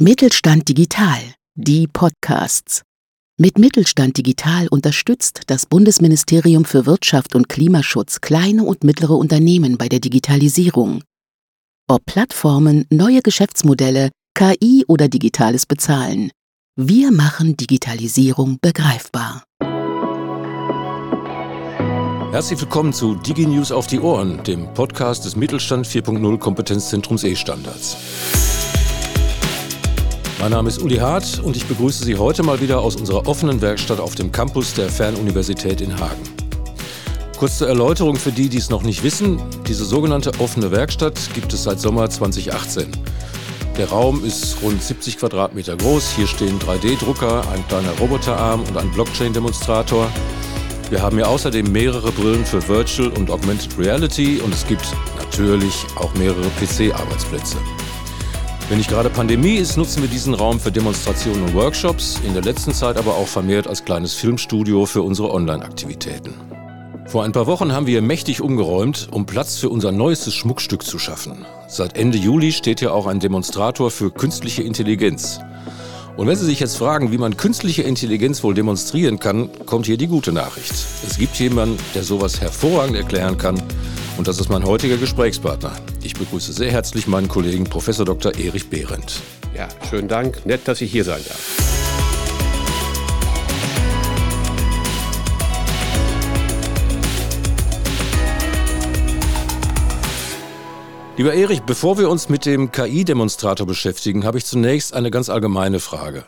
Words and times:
Mittelstand 0.00 0.68
Digital, 0.68 1.20
die 1.54 1.86
Podcasts. 1.86 2.82
Mit 3.38 3.58
Mittelstand 3.58 4.18
Digital 4.18 4.66
unterstützt 4.66 5.42
das 5.46 5.66
Bundesministerium 5.66 6.64
für 6.64 6.84
Wirtschaft 6.84 7.36
und 7.36 7.48
Klimaschutz 7.48 8.20
kleine 8.20 8.64
und 8.64 8.82
mittlere 8.82 9.12
Unternehmen 9.12 9.78
bei 9.78 9.88
der 9.88 10.00
Digitalisierung. 10.00 11.04
Ob 11.88 12.04
Plattformen, 12.06 12.86
neue 12.90 13.22
Geschäftsmodelle, 13.22 14.10
KI 14.34 14.84
oder 14.88 15.06
digitales 15.06 15.64
Bezahlen. 15.64 16.32
Wir 16.74 17.12
machen 17.12 17.56
Digitalisierung 17.56 18.58
begreifbar. 18.60 19.44
Herzlich 22.32 22.60
willkommen 22.60 22.92
zu 22.92 23.14
DigiNews 23.14 23.70
auf 23.70 23.86
die 23.86 24.00
Ohren, 24.00 24.42
dem 24.42 24.74
Podcast 24.74 25.24
des 25.24 25.36
Mittelstand 25.36 25.86
4.0 25.86 26.38
Kompetenzzentrums 26.38 27.22
E-Standards. 27.22 28.63
Mein 30.44 30.50
Name 30.50 30.68
ist 30.68 30.82
Uli 30.82 30.98
Hart 30.98 31.40
und 31.42 31.56
ich 31.56 31.64
begrüße 31.64 32.04
Sie 32.04 32.18
heute 32.18 32.42
mal 32.42 32.60
wieder 32.60 32.82
aus 32.82 32.96
unserer 32.96 33.26
offenen 33.26 33.62
Werkstatt 33.62 33.98
auf 33.98 34.14
dem 34.14 34.30
Campus 34.30 34.74
der 34.74 34.90
Fernuniversität 34.90 35.80
in 35.80 35.98
Hagen. 35.98 36.20
Kurz 37.38 37.56
zur 37.56 37.68
Erläuterung 37.68 38.16
für 38.16 38.30
die, 38.30 38.50
die 38.50 38.58
es 38.58 38.68
noch 38.68 38.82
nicht 38.82 39.02
wissen. 39.02 39.40
Diese 39.66 39.86
sogenannte 39.86 40.32
offene 40.40 40.70
Werkstatt 40.70 41.18
gibt 41.32 41.54
es 41.54 41.62
seit 41.62 41.80
Sommer 41.80 42.10
2018. 42.10 42.88
Der 43.78 43.88
Raum 43.88 44.22
ist 44.22 44.58
rund 44.62 44.82
70 44.82 45.16
Quadratmeter 45.16 45.78
groß. 45.78 46.10
Hier 46.14 46.26
stehen 46.26 46.58
3D-Drucker, 46.58 47.48
ein 47.50 47.66
kleiner 47.68 47.92
Roboterarm 47.98 48.64
und 48.64 48.76
ein 48.76 48.90
Blockchain-Demonstrator. 48.90 50.10
Wir 50.90 51.00
haben 51.00 51.16
hier 51.16 51.26
außerdem 51.26 51.72
mehrere 51.72 52.12
Brillen 52.12 52.44
für 52.44 52.68
Virtual 52.68 53.08
und 53.08 53.30
Augmented 53.30 53.78
Reality 53.78 54.42
und 54.44 54.52
es 54.52 54.66
gibt 54.66 54.84
natürlich 55.18 55.86
auch 55.96 56.12
mehrere 56.16 56.50
PC-Arbeitsplätze. 56.60 57.56
Wenn 58.70 58.78
nicht 58.78 58.88
gerade 58.88 59.10
Pandemie 59.10 59.56
ist, 59.56 59.76
nutzen 59.76 60.00
wir 60.00 60.08
diesen 60.08 60.32
Raum 60.32 60.58
für 60.58 60.72
Demonstrationen 60.72 61.42
und 61.42 61.54
Workshops, 61.54 62.18
in 62.26 62.32
der 62.32 62.42
letzten 62.42 62.72
Zeit 62.72 62.96
aber 62.96 63.14
auch 63.14 63.28
vermehrt 63.28 63.66
als 63.66 63.84
kleines 63.84 64.14
Filmstudio 64.14 64.86
für 64.86 65.02
unsere 65.02 65.30
Online-Aktivitäten. 65.32 66.32
Vor 67.06 67.24
ein 67.24 67.32
paar 67.32 67.46
Wochen 67.46 67.72
haben 67.72 67.86
wir 67.86 68.00
mächtig 68.00 68.40
umgeräumt, 68.40 69.08
um 69.10 69.26
Platz 69.26 69.58
für 69.58 69.68
unser 69.68 69.92
neuestes 69.92 70.32
Schmuckstück 70.32 70.82
zu 70.82 70.98
schaffen. 70.98 71.44
Seit 71.68 71.98
Ende 71.98 72.16
Juli 72.16 72.52
steht 72.52 72.80
hier 72.80 72.94
auch 72.94 73.06
ein 73.06 73.20
Demonstrator 73.20 73.90
für 73.90 74.10
künstliche 74.10 74.62
Intelligenz. 74.62 75.40
Und 76.16 76.26
wenn 76.26 76.36
Sie 76.36 76.46
sich 76.46 76.60
jetzt 76.60 76.78
fragen, 76.78 77.12
wie 77.12 77.18
man 77.18 77.36
künstliche 77.36 77.82
Intelligenz 77.82 78.42
wohl 78.42 78.54
demonstrieren 78.54 79.18
kann, 79.18 79.50
kommt 79.66 79.84
hier 79.84 79.98
die 79.98 80.06
gute 80.06 80.32
Nachricht. 80.32 80.72
Es 81.06 81.18
gibt 81.18 81.36
jemanden, 81.38 81.76
der 81.94 82.02
sowas 82.02 82.40
hervorragend 82.40 82.96
erklären 82.96 83.36
kann 83.36 83.62
und 84.16 84.28
das 84.28 84.38
ist 84.38 84.48
mein 84.48 84.64
heutiger 84.64 84.96
Gesprächspartner. 84.96 85.72
Ich 86.02 86.14
begrüße 86.14 86.52
sehr 86.52 86.70
herzlich 86.70 87.06
meinen 87.06 87.28
Kollegen 87.28 87.64
Prof. 87.64 87.86
Dr. 87.86 88.34
Erich 88.36 88.68
Behrendt. 88.68 89.20
Ja, 89.56 89.68
schönen 89.88 90.08
Dank. 90.08 90.44
Nett, 90.46 90.66
dass 90.66 90.80
ich 90.80 90.90
hier 90.90 91.04
sein 91.04 91.20
darf. 91.26 91.74
Lieber 101.16 101.32
Erich, 101.32 101.62
bevor 101.62 101.96
wir 101.96 102.10
uns 102.10 102.28
mit 102.28 102.44
dem 102.44 102.72
KI-Demonstrator 102.72 103.66
beschäftigen, 103.66 104.24
habe 104.24 104.38
ich 104.38 104.46
zunächst 104.46 104.94
eine 104.94 105.12
ganz 105.12 105.28
allgemeine 105.28 105.78
Frage. 105.78 106.24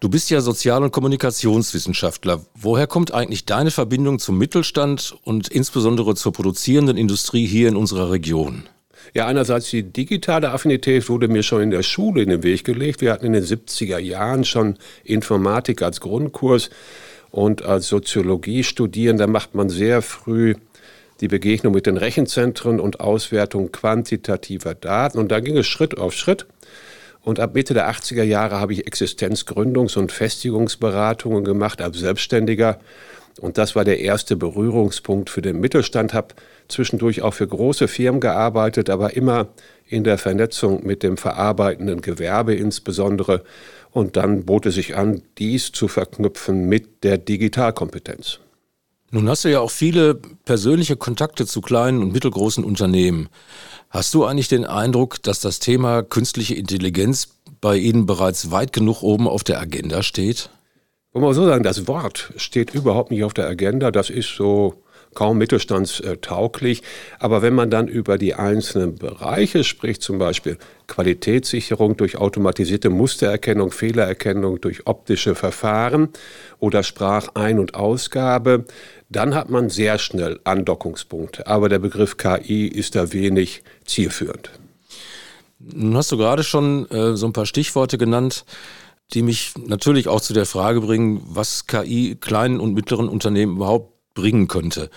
Du 0.00 0.08
bist 0.08 0.30
ja 0.30 0.40
Sozial- 0.40 0.82
und 0.82 0.92
Kommunikationswissenschaftler. 0.92 2.40
Woher 2.54 2.86
kommt 2.86 3.12
eigentlich 3.12 3.44
deine 3.44 3.70
Verbindung 3.70 4.18
zum 4.18 4.38
Mittelstand 4.38 5.14
und 5.24 5.48
insbesondere 5.48 6.14
zur 6.14 6.32
produzierenden 6.32 6.96
Industrie 6.96 7.44
hier 7.44 7.68
in 7.68 7.76
unserer 7.76 8.10
Region? 8.10 8.62
Ja, 9.12 9.26
einerseits 9.26 9.68
die 9.68 9.82
digitale 9.82 10.52
Affinität 10.52 11.06
wurde 11.10 11.28
mir 11.28 11.42
schon 11.42 11.60
in 11.60 11.70
der 11.70 11.82
Schule 11.82 12.22
in 12.22 12.30
den 12.30 12.42
Weg 12.42 12.64
gelegt. 12.64 13.02
Wir 13.02 13.12
hatten 13.12 13.26
in 13.26 13.34
den 13.34 13.44
70er 13.44 13.98
Jahren 13.98 14.44
schon 14.44 14.78
Informatik 15.04 15.82
als 15.82 16.00
Grundkurs 16.00 16.70
und 17.30 17.66
als 17.66 17.88
Soziologie-Studierender 17.88 19.26
macht 19.26 19.54
man 19.54 19.68
sehr 19.68 20.00
früh 20.00 20.54
die 21.20 21.28
Begegnung 21.28 21.74
mit 21.74 21.84
den 21.84 21.98
Rechenzentren 21.98 22.80
und 22.80 23.00
Auswertung 23.00 23.70
quantitativer 23.70 24.74
Daten. 24.74 25.18
Und 25.18 25.30
da 25.30 25.40
ging 25.40 25.58
es 25.58 25.66
Schritt 25.66 25.98
auf 25.98 26.14
Schritt. 26.14 26.46
Und 27.22 27.38
ab 27.38 27.54
Mitte 27.54 27.74
der 27.74 27.90
80er 27.90 28.22
Jahre 28.22 28.60
habe 28.60 28.72
ich 28.72 28.86
Existenzgründungs- 28.86 29.98
und 29.98 30.10
Festigungsberatungen 30.10 31.44
gemacht 31.44 31.82
als 31.82 31.98
Selbstständiger. 31.98 32.78
Und 33.40 33.58
das 33.58 33.76
war 33.76 33.84
der 33.84 34.00
erste 34.00 34.36
Berührungspunkt 34.36 35.30
für 35.30 35.42
den 35.42 35.60
Mittelstand. 35.60 36.14
Habe 36.14 36.34
zwischendurch 36.68 37.22
auch 37.22 37.34
für 37.34 37.46
große 37.46 37.88
Firmen 37.88 38.20
gearbeitet, 38.20 38.90
aber 38.90 39.14
immer 39.16 39.48
in 39.86 40.04
der 40.04 40.18
Vernetzung 40.18 40.86
mit 40.86 41.02
dem 41.02 41.16
verarbeitenden 41.16 42.00
Gewerbe 42.00 42.54
insbesondere. 42.54 43.44
Und 43.90 44.16
dann 44.16 44.44
bot 44.44 44.66
es 44.66 44.76
sich 44.76 44.96
an, 44.96 45.22
dies 45.38 45.72
zu 45.72 45.88
verknüpfen 45.88 46.68
mit 46.68 47.02
der 47.02 47.18
Digitalkompetenz. 47.18 48.40
Nun 49.12 49.28
hast 49.28 49.44
du 49.44 49.50
ja 49.50 49.60
auch 49.60 49.70
viele 49.70 50.14
persönliche 50.14 50.96
Kontakte 50.96 51.44
zu 51.44 51.60
kleinen 51.60 52.00
und 52.00 52.12
mittelgroßen 52.12 52.62
Unternehmen. 52.62 53.28
Hast 53.88 54.14
du 54.14 54.24
eigentlich 54.24 54.46
den 54.46 54.64
Eindruck, 54.64 55.20
dass 55.22 55.40
das 55.40 55.58
Thema 55.58 56.02
künstliche 56.02 56.54
Intelligenz 56.54 57.28
bei 57.60 57.76
Ihnen 57.76 58.06
bereits 58.06 58.52
weit 58.52 58.72
genug 58.72 59.02
oben 59.02 59.26
auf 59.26 59.42
der 59.42 59.60
Agenda 59.60 60.04
steht? 60.04 60.50
Wollen 61.12 61.24
wir 61.24 61.34
so 61.34 61.44
sagen, 61.44 61.64
das 61.64 61.88
Wort 61.88 62.32
steht 62.36 62.72
überhaupt 62.72 63.10
nicht 63.10 63.24
auf 63.24 63.34
der 63.34 63.48
Agenda. 63.48 63.90
Das 63.90 64.10
ist 64.10 64.36
so 64.36 64.84
kaum 65.14 65.38
mittelstandstauglich. 65.38 66.82
Aber 67.18 67.42
wenn 67.42 67.54
man 67.54 67.70
dann 67.70 67.88
über 67.88 68.18
die 68.18 68.34
einzelnen 68.34 68.96
Bereiche 68.96 69.64
spricht, 69.64 70.02
zum 70.02 70.18
Beispiel 70.18 70.58
Qualitätssicherung 70.86 71.96
durch 71.96 72.16
automatisierte 72.16 72.90
Mustererkennung, 72.90 73.70
Fehlererkennung 73.70 74.60
durch 74.60 74.86
optische 74.86 75.34
Verfahren 75.34 76.08
oder 76.58 76.82
Sprachein- 76.82 77.58
und 77.58 77.74
Ausgabe, 77.74 78.64
dann 79.08 79.34
hat 79.34 79.50
man 79.50 79.70
sehr 79.70 79.98
schnell 79.98 80.40
Andockungspunkte. 80.44 81.46
Aber 81.46 81.68
der 81.68 81.80
Begriff 81.80 82.16
KI 82.16 82.66
ist 82.68 82.94
da 82.94 83.12
wenig 83.12 83.62
zielführend. 83.84 84.50
Nun 85.58 85.96
hast 85.96 86.10
du 86.10 86.16
gerade 86.16 86.42
schon 86.42 86.90
äh, 86.90 87.16
so 87.16 87.26
ein 87.26 87.32
paar 87.32 87.46
Stichworte 87.46 87.98
genannt, 87.98 88.44
die 89.12 89.22
mich 89.22 89.52
natürlich 89.66 90.08
auch 90.08 90.20
zu 90.20 90.32
der 90.32 90.46
Frage 90.46 90.80
bringen, 90.80 91.20
was 91.26 91.66
KI 91.66 92.16
kleinen 92.18 92.60
und 92.60 92.74
mittleren 92.74 93.08
Unternehmen 93.08 93.56
überhaupt 93.56 93.89
bringen 94.14 94.48
könnte. 94.48 94.90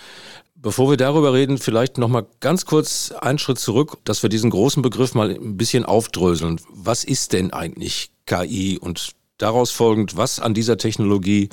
Bevor 0.55 0.89
wir 0.89 0.97
darüber 0.97 1.33
reden, 1.33 1.57
vielleicht 1.57 1.97
noch 1.97 2.07
mal 2.07 2.25
ganz 2.39 2.65
kurz 2.65 3.11
einen 3.11 3.37
Schritt 3.37 3.59
zurück, 3.59 3.97
dass 4.05 4.23
wir 4.23 4.29
diesen 4.29 4.49
großen 4.49 4.81
Begriff 4.81 5.13
mal 5.13 5.29
ein 5.29 5.57
bisschen 5.57 5.83
aufdröseln. 5.83 6.61
Was 6.69 7.03
ist 7.03 7.33
denn 7.33 7.51
eigentlich 7.51 8.11
KI 8.25 8.77
und 8.79 9.11
daraus 9.37 9.71
folgend, 9.71 10.15
was 10.15 10.39
an 10.39 10.53
dieser 10.53 10.77
Technologie 10.77 11.49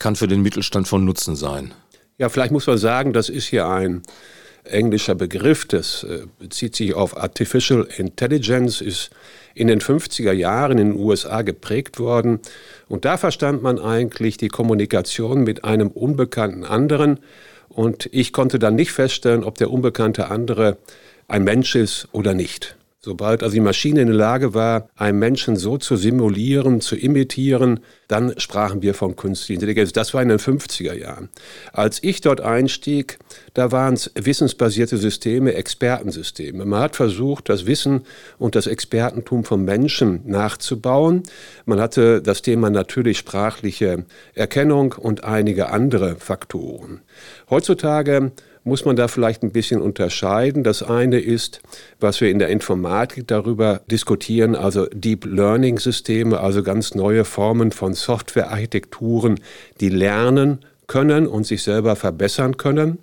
kann 0.00 0.16
für 0.16 0.26
den 0.26 0.42
Mittelstand 0.42 0.88
von 0.88 1.04
Nutzen 1.04 1.36
sein? 1.36 1.72
Ja, 2.18 2.28
vielleicht 2.28 2.50
muss 2.50 2.66
man 2.66 2.78
sagen, 2.78 3.12
das 3.12 3.28
ist 3.28 3.46
hier 3.46 3.68
ein 3.68 4.02
englischer 4.64 5.14
Begriff, 5.14 5.64
das 5.66 6.02
äh, 6.02 6.26
bezieht 6.38 6.76
sich 6.76 6.94
auf 6.94 7.16
Artificial 7.16 7.88
Intelligence, 7.96 8.80
ist 8.80 9.10
in 9.54 9.68
den 9.68 9.80
50er 9.80 10.32
Jahren 10.32 10.78
in 10.78 10.92
den 10.92 10.98
USA 10.98 11.42
geprägt 11.42 11.98
worden. 11.98 12.40
Und 12.88 13.04
da 13.04 13.16
verstand 13.16 13.62
man 13.62 13.78
eigentlich 13.78 14.36
die 14.36 14.48
Kommunikation 14.48 15.42
mit 15.42 15.64
einem 15.64 15.88
unbekannten 15.88 16.64
anderen. 16.64 17.20
Und 17.68 18.08
ich 18.12 18.32
konnte 18.32 18.58
dann 18.58 18.74
nicht 18.74 18.92
feststellen, 18.92 19.44
ob 19.44 19.58
der 19.58 19.70
unbekannte 19.70 20.28
andere 20.30 20.78
ein 21.28 21.44
Mensch 21.44 21.74
ist 21.76 22.08
oder 22.12 22.34
nicht. 22.34 22.76
Sobald 23.02 23.42
also 23.42 23.54
die 23.54 23.60
Maschine 23.60 24.02
in 24.02 24.08
der 24.08 24.16
Lage 24.16 24.52
war, 24.52 24.90
einen 24.94 25.18
Menschen 25.18 25.56
so 25.56 25.78
zu 25.78 25.96
simulieren, 25.96 26.82
zu 26.82 26.96
imitieren, 26.96 27.80
dann 28.08 28.38
sprachen 28.38 28.82
wir 28.82 28.92
von 28.92 29.16
künstlicher 29.16 29.54
Intelligenz. 29.54 29.94
Das 29.94 30.12
war 30.12 30.20
in 30.20 30.28
den 30.28 30.38
50er 30.38 30.92
Jahren. 30.92 31.30
Als 31.72 32.02
ich 32.02 32.20
dort 32.20 32.42
einstieg, 32.42 33.18
da 33.54 33.72
waren 33.72 33.94
es 33.94 34.10
wissensbasierte 34.16 34.98
Systeme, 34.98 35.54
Expertensysteme. 35.54 36.66
Man 36.66 36.78
hat 36.78 36.94
versucht, 36.94 37.48
das 37.48 37.64
Wissen 37.64 38.02
und 38.36 38.54
das 38.54 38.66
Expertentum 38.66 39.44
von 39.44 39.64
Menschen 39.64 40.20
nachzubauen. 40.26 41.22
Man 41.64 41.80
hatte 41.80 42.20
das 42.20 42.42
Thema 42.42 42.68
natürlich 42.68 43.16
sprachliche 43.16 44.04
Erkennung 44.34 44.92
und 44.92 45.24
einige 45.24 45.70
andere 45.70 46.16
Faktoren. 46.16 47.00
Heutzutage 47.48 48.32
muss 48.64 48.84
man 48.84 48.96
da 48.96 49.08
vielleicht 49.08 49.42
ein 49.42 49.52
bisschen 49.52 49.80
unterscheiden. 49.80 50.64
Das 50.64 50.82
eine 50.82 51.18
ist, 51.18 51.60
was 51.98 52.20
wir 52.20 52.30
in 52.30 52.38
der 52.38 52.48
Informatik 52.48 53.26
darüber 53.26 53.80
diskutieren, 53.90 54.54
also 54.54 54.86
Deep 54.86 55.24
Learning 55.24 55.78
Systeme, 55.78 56.40
also 56.40 56.62
ganz 56.62 56.94
neue 56.94 57.24
Formen 57.24 57.72
von 57.72 57.94
Softwarearchitekturen, 57.94 59.40
die 59.80 59.88
lernen 59.88 60.58
können 60.86 61.26
und 61.26 61.46
sich 61.46 61.62
selber 61.62 61.96
verbessern 61.96 62.56
können. 62.56 62.98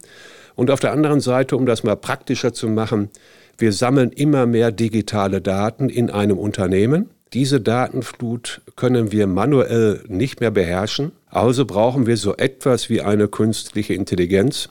Und 0.56 0.72
auf 0.72 0.80
der 0.80 0.92
anderen 0.92 1.22
Seite, 1.22 1.56
um 1.56 1.66
das 1.66 1.84
mal 1.84 1.96
praktischer 1.96 2.54
zu 2.54 2.68
machen, 2.68 3.10
wir 3.58 3.74
sammeln 3.74 4.12
immer 4.12 4.46
mehr 4.46 4.72
digitale 4.72 5.42
Daten 5.42 5.90
in 5.90 6.10
einem 6.10 6.38
Unternehmen. 6.38 7.10
Diese 7.34 7.60
Datenflut 7.60 8.62
können 8.76 9.12
wir 9.12 9.28
manuell 9.28 10.04
nicht 10.08 10.40
mehr 10.40 10.52
beherrschen. 10.52 11.12
Also 11.30 11.66
brauchen 11.66 12.06
wir 12.06 12.18
so 12.18 12.36
etwas 12.36 12.90
wie 12.90 13.02
eine 13.02 13.28
künstliche 13.28 13.94
Intelligenz, 13.94 14.70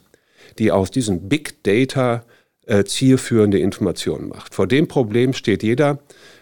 die 0.59 0.73
aus 0.73 0.91
diesen 0.91 1.29
Big 1.29 1.63
Data 1.63 2.25
äh, 2.67 2.85
zielführende 2.85 3.59
Informationen 3.59 4.29
macht. 4.29 4.55
Vor 4.55 4.67
dem 4.67 4.89
Problem 4.89 5.33
steht 5.33 5.63
jeder. 5.63 5.99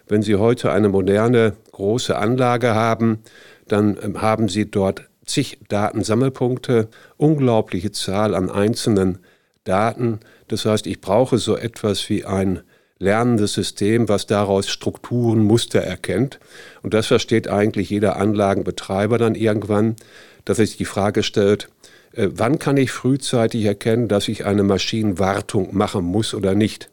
Wenn 0.09 0.23
Sie 0.23 0.37
heute 0.37 0.73
eine 0.73 0.89
moderne 0.89 1.55
große 1.73 2.17
Anlage 2.17 2.75
haben, 2.75 3.21
dann 3.69 3.99
ähm, 4.03 4.23
haben 4.23 4.49
Sie 4.49 4.71
dort 4.71 5.09
zig 5.27 5.59
Datensammelpunkte, 5.69 6.89
unglaubliche 7.17 7.93
Zahl 7.93 8.35
an 8.35 8.51
einzelnen 8.51 9.19
Daten. 9.65 10.21
Das 10.49 10.67
heißt, 10.67 10.87
ich 10.87 11.01
brauche 11.01 11.39
so 11.39 11.57
etwas 11.57 12.09
wie 12.11 12.25
ein 12.25 12.61
lernendes 12.99 13.55
System, 13.55 14.09
was 14.09 14.27
daraus 14.27 14.69
Strukturen, 14.69 15.41
Muster 15.41 15.81
erkennt. 15.81 16.39
Und 16.83 16.95
das 16.95 17.07
versteht 17.07 17.49
eigentlich 17.49 17.91
jeder 17.91 18.17
Anlagenbetreiber 18.17 19.19
dann 19.19 19.35
irgendwann, 19.35 19.97
dass 20.45 20.59
sich 20.59 20.77
die 20.77 20.85
Frage 20.85 21.23
stellt, 21.23 21.65
äh, 21.65 21.74
wann 22.17 22.59
kann 22.59 22.77
ich 22.77 22.93
frühzeitig 22.93 23.65
erkennen, 23.65 24.09
dass 24.09 24.29
ich 24.29 24.45
eine 24.45 24.63
Maschinenwartung 24.63 25.77
machen 25.77 26.05
muss 26.05 26.35
oder 26.35 26.55
nicht? 26.55 26.91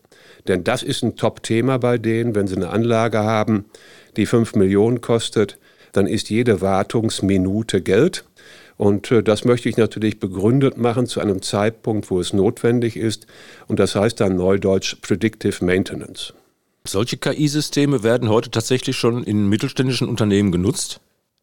Denn 0.47 0.63
das 0.63 0.83
ist 0.83 1.03
ein 1.03 1.15
Top-Thema 1.15 1.77
bei 1.77 1.97
denen, 1.97 2.35
wenn 2.35 2.47
sie 2.47 2.56
eine 2.56 2.69
Anlage 2.69 3.19
haben, 3.19 3.65
die 4.18 4.25
5 4.25 4.56
Millionen 4.56 5.01
kostet, 5.01 5.57
dann 5.94 6.07
ist 6.07 6.29
jede 6.29 6.62
Wartungsminute 6.62 7.81
Geld. 7.81 8.25
Und 8.77 9.12
äh, 9.12 9.21
das 9.21 9.45
möchte 9.45 9.69
ich 9.69 9.77
natürlich 9.77 10.19
begründet 10.19 10.77
machen 10.77 11.06
zu 11.06 11.19
einem 11.19 11.41
Zeitpunkt, 11.41 12.09
wo 12.09 12.19
es 12.19 12.33
notwendig 12.33 12.97
ist. 12.97 13.27
Und 13.67 13.79
das 13.79 13.95
heißt 13.95 14.19
dann 14.19 14.35
neudeutsch 14.35 14.95
Predictive 15.01 15.63
Maintenance. 15.63 16.33
Solche 16.83 17.17
KI-Systeme 17.17 18.01
werden 18.01 18.29
heute 18.29 18.50
tatsächlich 18.50 18.97
schon 18.97 19.24
in 19.24 19.47
mittelständischen 19.47 20.09
Unternehmen 20.09 20.51
genutzt? 20.51 21.00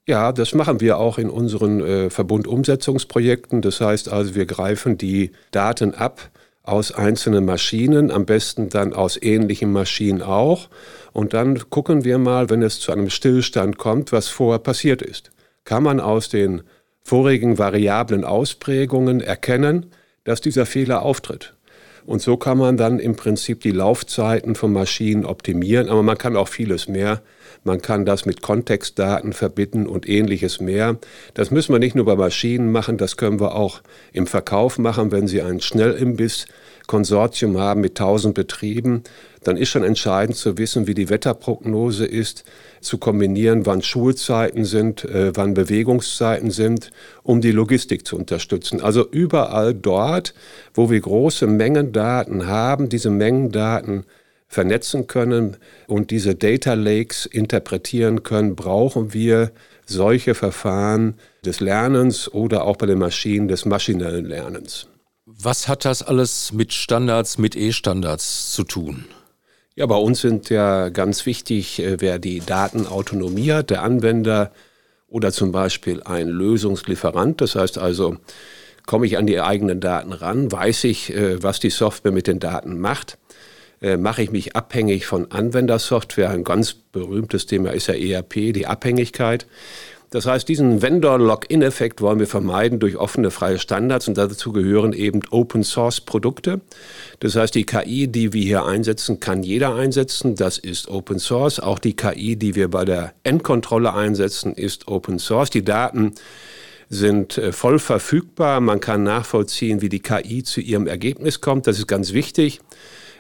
Ja, 0.08 0.32
das 0.32 0.54
machen 0.54 0.80
wir 0.80 0.96
auch 0.96 1.18
in 1.18 1.28
unseren 1.28 1.80
äh, 1.84 2.08
Verbundumsetzungsprojekten. 2.08 3.60
Das 3.60 3.82
heißt 3.82 4.10
also, 4.10 4.34
wir 4.34 4.46
greifen 4.46 4.96
die 4.96 5.32
Daten 5.50 5.92
ab 5.92 6.30
aus 6.62 6.92
einzelnen 6.92 7.44
Maschinen, 7.44 8.10
am 8.10 8.24
besten 8.24 8.70
dann 8.70 8.94
aus 8.94 9.20
ähnlichen 9.20 9.70
Maschinen 9.70 10.22
auch. 10.22 10.70
Und 11.12 11.34
dann 11.34 11.68
gucken 11.68 12.06
wir 12.06 12.16
mal, 12.16 12.48
wenn 12.48 12.62
es 12.62 12.80
zu 12.80 12.90
einem 12.90 13.10
Stillstand 13.10 13.76
kommt, 13.76 14.10
was 14.10 14.28
vorher 14.28 14.60
passiert 14.60 15.02
ist. 15.02 15.30
Kann 15.64 15.82
man 15.82 16.00
aus 16.00 16.30
den 16.30 16.62
vorigen 17.02 17.58
variablen 17.58 18.24
Ausprägungen 18.24 19.20
erkennen, 19.20 19.92
dass 20.24 20.40
dieser 20.40 20.64
Fehler 20.64 21.02
auftritt. 21.02 21.52
Und 22.06 22.22
so 22.22 22.38
kann 22.38 22.56
man 22.56 22.78
dann 22.78 22.98
im 22.98 23.14
Prinzip 23.14 23.60
die 23.60 23.72
Laufzeiten 23.72 24.54
von 24.54 24.72
Maschinen 24.72 25.26
optimieren, 25.26 25.90
aber 25.90 26.02
man 26.02 26.16
kann 26.16 26.34
auch 26.34 26.48
vieles 26.48 26.88
mehr. 26.88 27.20
Man 27.64 27.82
kann 27.82 28.04
das 28.04 28.24
mit 28.24 28.42
Kontextdaten 28.42 29.32
verbinden 29.32 29.86
und 29.86 30.08
ähnliches 30.08 30.60
mehr. 30.60 30.98
Das 31.34 31.50
müssen 31.50 31.72
wir 31.72 31.78
nicht 31.78 31.94
nur 31.94 32.04
bei 32.04 32.16
Maschinen 32.16 32.72
machen, 32.72 32.96
das 32.96 33.16
können 33.16 33.40
wir 33.40 33.54
auch 33.54 33.80
im 34.12 34.26
Verkauf 34.26 34.78
machen, 34.78 35.12
wenn 35.12 35.26
Sie 35.26 35.42
ein 35.42 35.60
Schnellimbiss-Konsortium 35.60 37.58
haben 37.58 37.80
mit 37.80 38.00
1000 38.00 38.34
Betrieben. 38.34 39.02
Dann 39.44 39.56
ist 39.56 39.70
schon 39.70 39.84
entscheidend 39.84 40.36
zu 40.36 40.58
wissen, 40.58 40.86
wie 40.86 40.94
die 40.94 41.08
Wetterprognose 41.08 42.06
ist, 42.06 42.44
zu 42.80 42.98
kombinieren, 42.98 43.66
wann 43.66 43.82
Schulzeiten 43.82 44.64
sind, 44.64 45.04
äh, 45.04 45.32
wann 45.34 45.54
Bewegungszeiten 45.54 46.50
sind, 46.50 46.90
um 47.22 47.40
die 47.40 47.52
Logistik 47.52 48.06
zu 48.06 48.16
unterstützen. 48.16 48.80
Also 48.80 49.08
überall 49.10 49.74
dort, 49.74 50.34
wo 50.74 50.90
wir 50.90 51.00
große 51.00 51.46
Mengen 51.46 51.92
Daten 51.92 52.46
haben, 52.46 52.88
diese 52.88 53.10
Mengen 53.10 53.50
Daten 53.52 54.04
vernetzen 54.48 55.06
können 55.06 55.58
und 55.86 56.10
diese 56.10 56.34
Data 56.34 56.72
Lakes 56.72 57.26
interpretieren 57.26 58.22
können, 58.22 58.56
brauchen 58.56 59.12
wir 59.12 59.52
solche 59.84 60.34
Verfahren 60.34 61.14
des 61.44 61.60
Lernens 61.60 62.32
oder 62.32 62.64
auch 62.64 62.76
bei 62.76 62.86
den 62.86 62.98
Maschinen 62.98 63.48
des 63.48 63.66
maschinellen 63.66 64.24
Lernens. 64.24 64.88
Was 65.26 65.68
hat 65.68 65.84
das 65.84 66.02
alles 66.02 66.52
mit 66.52 66.72
Standards, 66.72 67.36
mit 67.36 67.54
E-Standards 67.54 68.52
zu 68.52 68.64
tun? 68.64 69.04
Ja, 69.76 69.86
bei 69.86 69.96
uns 69.96 70.22
sind 70.22 70.48
ja 70.48 70.88
ganz 70.88 71.26
wichtig, 71.26 71.78
äh, 71.80 72.00
wer 72.00 72.18
die 72.18 72.40
Daten 72.40 72.86
autonomiert, 72.86 73.70
der 73.70 73.82
Anwender 73.82 74.50
oder 75.06 75.30
zum 75.30 75.52
Beispiel 75.52 76.02
ein 76.02 76.28
Lösungslieferant. 76.28 77.40
Das 77.40 77.54
heißt 77.54 77.78
also, 77.78 78.16
komme 78.86 79.06
ich 79.06 79.18
an 79.18 79.26
die 79.26 79.40
eigenen 79.40 79.80
Daten 79.80 80.12
ran, 80.12 80.50
weiß 80.50 80.84
ich, 80.84 81.14
äh, 81.14 81.42
was 81.42 81.60
die 81.60 81.70
Software 81.70 82.12
mit 82.12 82.26
den 82.26 82.40
Daten 82.40 82.80
macht 82.80 83.18
äh, 83.80 83.96
mache 83.96 84.22
ich 84.22 84.30
mich 84.30 84.56
abhängig 84.56 85.06
von 85.06 85.30
Anwendersoftware. 85.30 86.30
Ein 86.30 86.44
ganz 86.44 86.74
berühmtes 86.74 87.46
Thema 87.46 87.72
ist 87.72 87.88
ja 87.88 87.94
ERP, 87.94 88.52
die 88.52 88.66
Abhängigkeit. 88.66 89.46
Das 90.10 90.24
heißt, 90.24 90.48
diesen 90.48 90.80
Vendor-Lock-in-Effekt 90.80 92.00
wollen 92.00 92.18
wir 92.18 92.26
vermeiden 92.26 92.78
durch 92.78 92.96
offene, 92.96 93.30
freie 93.30 93.58
Standards 93.58 94.08
und 94.08 94.16
dazu 94.16 94.52
gehören 94.52 94.94
eben 94.94 95.20
Open-Source-Produkte. 95.30 96.62
Das 97.20 97.36
heißt, 97.36 97.54
die 97.54 97.66
KI, 97.66 98.08
die 98.08 98.32
wir 98.32 98.42
hier 98.42 98.64
einsetzen, 98.64 99.20
kann 99.20 99.42
jeder 99.42 99.74
einsetzen. 99.74 100.34
Das 100.34 100.56
ist 100.56 100.88
Open 100.88 101.18
Source. 101.18 101.60
Auch 101.60 101.78
die 101.78 101.94
KI, 101.94 102.36
die 102.36 102.54
wir 102.54 102.68
bei 102.68 102.86
der 102.86 103.12
Endkontrolle 103.22 103.92
einsetzen, 103.92 104.54
ist 104.54 104.88
Open 104.88 105.18
Source. 105.18 105.50
Die 105.50 105.64
Daten 105.64 106.14
sind 106.88 107.36
äh, 107.36 107.52
voll 107.52 107.78
verfügbar. 107.78 108.62
Man 108.62 108.80
kann 108.80 109.02
nachvollziehen, 109.02 109.82
wie 109.82 109.90
die 109.90 110.00
KI 110.00 110.42
zu 110.42 110.62
ihrem 110.62 110.86
Ergebnis 110.86 111.42
kommt. 111.42 111.66
Das 111.66 111.78
ist 111.78 111.86
ganz 111.86 112.14
wichtig. 112.14 112.60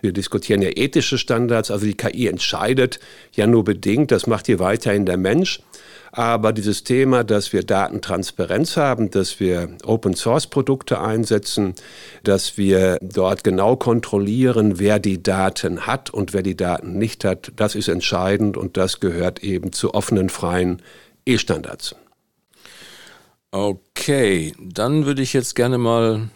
Wir 0.00 0.12
diskutieren 0.12 0.62
ja 0.62 0.70
ethische 0.74 1.18
Standards, 1.18 1.70
also 1.70 1.86
die 1.86 1.96
KI 1.96 2.26
entscheidet 2.26 3.00
ja 3.32 3.46
nur 3.46 3.64
bedingt, 3.64 4.10
das 4.10 4.26
macht 4.26 4.46
hier 4.46 4.58
weiterhin 4.58 5.06
der 5.06 5.16
Mensch. 5.16 5.60
Aber 6.10 6.52
dieses 6.52 6.84
Thema, 6.84 7.22
dass 7.22 7.52
wir 7.52 7.62
Datentransparenz 7.62 8.76
haben, 8.76 9.10
dass 9.10 9.40
wir 9.40 9.76
Open-Source-Produkte 9.84 11.00
einsetzen, 11.00 11.74
dass 12.24 12.56
wir 12.56 12.98
dort 13.02 13.44
genau 13.44 13.76
kontrollieren, 13.76 14.78
wer 14.78 14.98
die 14.98 15.22
Daten 15.22 15.86
hat 15.86 16.10
und 16.10 16.32
wer 16.32 16.42
die 16.42 16.56
Daten 16.56 16.98
nicht 16.98 17.24
hat, 17.24 17.52
das 17.56 17.74
ist 17.74 17.88
entscheidend 17.88 18.56
und 18.56 18.76
das 18.76 19.00
gehört 19.00 19.42
eben 19.44 19.72
zu 19.72 19.92
offenen, 19.92 20.30
freien 20.30 20.80
E-Standards. 21.26 21.94
Okay, 23.50 24.52
dann 24.60 25.04
würde 25.06 25.22
ich 25.22 25.32
jetzt 25.32 25.54
gerne 25.54 25.78
mal 25.78 26.28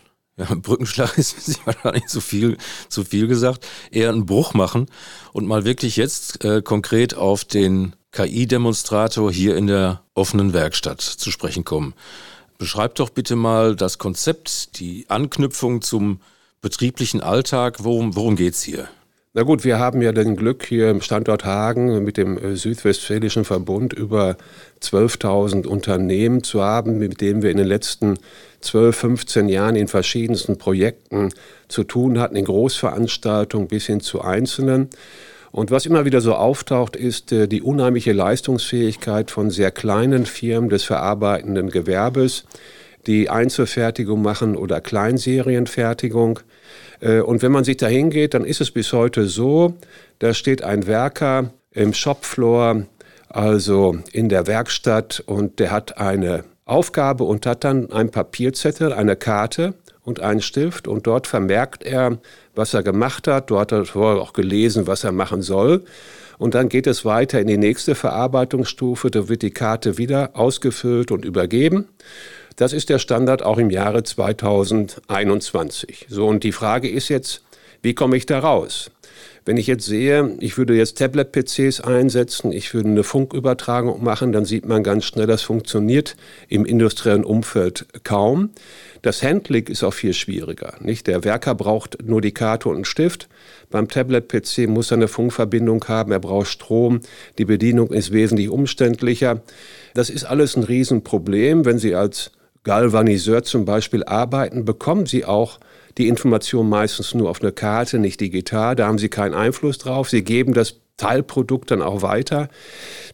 ja, 0.48 0.54
Brückenschlag 0.54 1.16
ist 1.18 1.66
wahrscheinlich 1.66 2.06
zu 2.06 2.20
viel, 2.20 2.56
zu 2.88 3.04
viel 3.04 3.26
gesagt, 3.26 3.66
eher 3.90 4.10
einen 4.10 4.26
Bruch 4.26 4.54
machen 4.54 4.86
und 5.32 5.46
mal 5.46 5.64
wirklich 5.64 5.96
jetzt 5.96 6.44
äh, 6.44 6.62
konkret 6.62 7.14
auf 7.14 7.44
den 7.44 7.94
KI-Demonstrator 8.12 9.32
hier 9.32 9.56
in 9.56 9.66
der 9.66 10.02
offenen 10.14 10.52
Werkstatt 10.52 11.00
zu 11.00 11.30
sprechen 11.30 11.64
kommen. 11.64 11.94
Beschreib 12.58 12.94
doch 12.96 13.10
bitte 13.10 13.36
mal 13.36 13.74
das 13.74 13.98
Konzept, 13.98 14.78
die 14.78 15.06
Anknüpfung 15.08 15.82
zum 15.82 16.20
betrieblichen 16.60 17.20
Alltag. 17.20 17.78
Worum, 17.82 18.14
worum 18.14 18.36
geht's 18.36 18.62
hier? 18.62 18.88
Na 19.34 19.44
gut, 19.44 19.64
wir 19.64 19.78
haben 19.78 20.02
ja 20.02 20.12
den 20.12 20.36
Glück 20.36 20.62
hier 20.62 20.90
im 20.90 21.00
Standort 21.00 21.46
Hagen 21.46 22.04
mit 22.04 22.18
dem 22.18 22.36
äh, 22.36 22.54
Südwestfälischen 22.54 23.46
Verbund 23.46 23.94
über 23.94 24.36
12.000 24.82 25.66
Unternehmen 25.66 26.42
zu 26.42 26.62
haben, 26.62 26.98
mit 26.98 27.22
denen 27.22 27.40
wir 27.40 27.50
in 27.50 27.56
den 27.56 27.66
letzten 27.66 28.18
12, 28.60 28.94
15 28.94 29.48
Jahren 29.48 29.74
in 29.74 29.88
verschiedensten 29.88 30.58
Projekten 30.58 31.30
zu 31.68 31.82
tun 31.84 32.20
hatten, 32.20 32.36
in 32.36 32.44
Großveranstaltungen 32.44 33.68
bis 33.68 33.86
hin 33.86 34.00
zu 34.00 34.20
Einzelnen. 34.20 34.90
Und 35.50 35.70
was 35.70 35.86
immer 35.86 36.04
wieder 36.04 36.20
so 36.20 36.34
auftaucht, 36.34 36.94
ist 36.94 37.32
äh, 37.32 37.48
die 37.48 37.62
unheimliche 37.62 38.12
Leistungsfähigkeit 38.12 39.30
von 39.30 39.48
sehr 39.48 39.70
kleinen 39.70 40.26
Firmen 40.26 40.68
des 40.68 40.84
verarbeitenden 40.84 41.70
Gewerbes, 41.70 42.44
die 43.06 43.30
Einzelfertigung 43.30 44.20
machen 44.20 44.56
oder 44.56 44.82
Kleinserienfertigung. 44.82 46.40
Äh, 47.02 47.20
und 47.20 47.42
wenn 47.42 47.52
man 47.52 47.64
sich 47.64 47.76
da 47.76 47.86
hingeht, 47.88 48.34
dann 48.34 48.44
ist 48.44 48.60
es 48.60 48.70
bis 48.70 48.92
heute 48.92 49.26
so, 49.26 49.74
da 50.20 50.32
steht 50.32 50.62
ein 50.62 50.86
Werker 50.86 51.50
im 51.72 51.92
Shopfloor, 51.92 52.86
also 53.28 53.98
in 54.12 54.28
der 54.28 54.46
Werkstatt, 54.46 55.22
und 55.26 55.58
der 55.58 55.70
hat 55.70 55.98
eine 55.98 56.44
Aufgabe 56.64 57.24
und 57.24 57.44
hat 57.44 57.64
dann 57.64 57.90
einen 57.90 58.10
Papierzettel, 58.10 58.92
eine 58.92 59.16
Karte 59.16 59.74
und 60.04 60.20
einen 60.20 60.40
Stift 60.40 60.86
und 60.86 61.06
dort 61.06 61.26
vermerkt 61.26 61.84
er, 61.84 62.18
was 62.54 62.74
er 62.74 62.82
gemacht 62.82 63.26
hat. 63.26 63.50
Dort 63.50 63.72
hat 63.72 63.94
er 63.94 63.96
auch 64.00 64.32
gelesen, 64.32 64.86
was 64.86 65.04
er 65.04 65.12
machen 65.12 65.42
soll. 65.42 65.84
Und 66.38 66.54
dann 66.54 66.68
geht 66.68 66.86
es 66.86 67.04
weiter 67.04 67.40
in 67.40 67.46
die 67.46 67.56
nächste 67.56 67.94
Verarbeitungsstufe. 67.94 69.10
Da 69.10 69.28
wird 69.28 69.42
die 69.42 69.52
Karte 69.52 69.98
wieder 69.98 70.30
ausgefüllt 70.34 71.12
und 71.12 71.24
übergeben. 71.24 71.88
Das 72.56 72.72
ist 72.72 72.88
der 72.88 72.98
Standard 72.98 73.42
auch 73.42 73.58
im 73.58 73.70
Jahre 73.70 74.02
2021. 74.02 76.06
So, 76.08 76.26
und 76.26 76.44
die 76.44 76.52
Frage 76.52 76.88
ist 76.88 77.08
jetzt, 77.08 77.42
wie 77.82 77.94
komme 77.94 78.16
ich 78.16 78.26
da 78.26 78.38
raus? 78.38 78.90
Wenn 79.44 79.56
ich 79.56 79.66
jetzt 79.66 79.86
sehe, 79.86 80.36
ich 80.38 80.56
würde 80.56 80.74
jetzt 80.74 80.98
Tablet-PCs 80.98 81.80
einsetzen, 81.80 82.52
ich 82.52 82.74
würde 82.74 82.90
eine 82.90 83.02
Funkübertragung 83.02 84.04
machen, 84.04 84.30
dann 84.30 84.44
sieht 84.44 84.66
man 84.66 84.84
ganz 84.84 85.04
schnell, 85.04 85.26
das 85.26 85.42
funktioniert 85.42 86.16
im 86.48 86.64
industriellen 86.64 87.24
Umfeld 87.24 87.86
kaum. 88.04 88.50
Das 89.02 89.24
Handling 89.24 89.66
ist 89.66 89.82
auch 89.82 89.94
viel 89.94 90.12
schwieriger. 90.12 90.74
Nicht? 90.78 91.08
Der 91.08 91.24
Werker 91.24 91.56
braucht 91.56 92.04
nur 92.04 92.20
die 92.20 92.30
Karte 92.30 92.68
und 92.68 92.76
einen 92.76 92.84
Stift. 92.84 93.28
Beim 93.68 93.88
Tablet-PC 93.88 94.68
muss 94.68 94.92
er 94.92 94.98
eine 94.98 95.08
Funkverbindung 95.08 95.84
haben, 95.88 96.12
er 96.12 96.20
braucht 96.20 96.46
Strom. 96.46 97.00
Die 97.38 97.44
Bedienung 97.44 97.92
ist 97.92 98.12
wesentlich 98.12 98.48
umständlicher. 98.48 99.42
Das 99.94 100.08
ist 100.08 100.22
alles 100.22 100.56
ein 100.56 100.62
Riesenproblem. 100.62 101.64
Wenn 101.64 101.78
Sie 101.78 101.96
als 101.96 102.30
Galvaniseur 102.64 103.42
zum 103.42 103.64
Beispiel 103.64 104.04
arbeiten, 104.04 104.64
bekommen 104.64 105.06
Sie 105.06 105.24
auch 105.24 105.58
die 105.98 106.08
Information 106.08 106.68
meistens 106.68 107.14
nur 107.14 107.28
auf 107.28 107.42
einer 107.42 107.52
Karte, 107.52 107.98
nicht 107.98 108.20
digital. 108.20 108.76
Da 108.76 108.86
haben 108.86 108.98
Sie 108.98 109.08
keinen 109.08 109.34
Einfluss 109.34 109.78
drauf. 109.78 110.08
Sie 110.08 110.22
geben 110.22 110.54
das 110.54 110.76
Teilprodukt 110.96 111.70
dann 111.70 111.82
auch 111.82 112.02
weiter. 112.02 112.48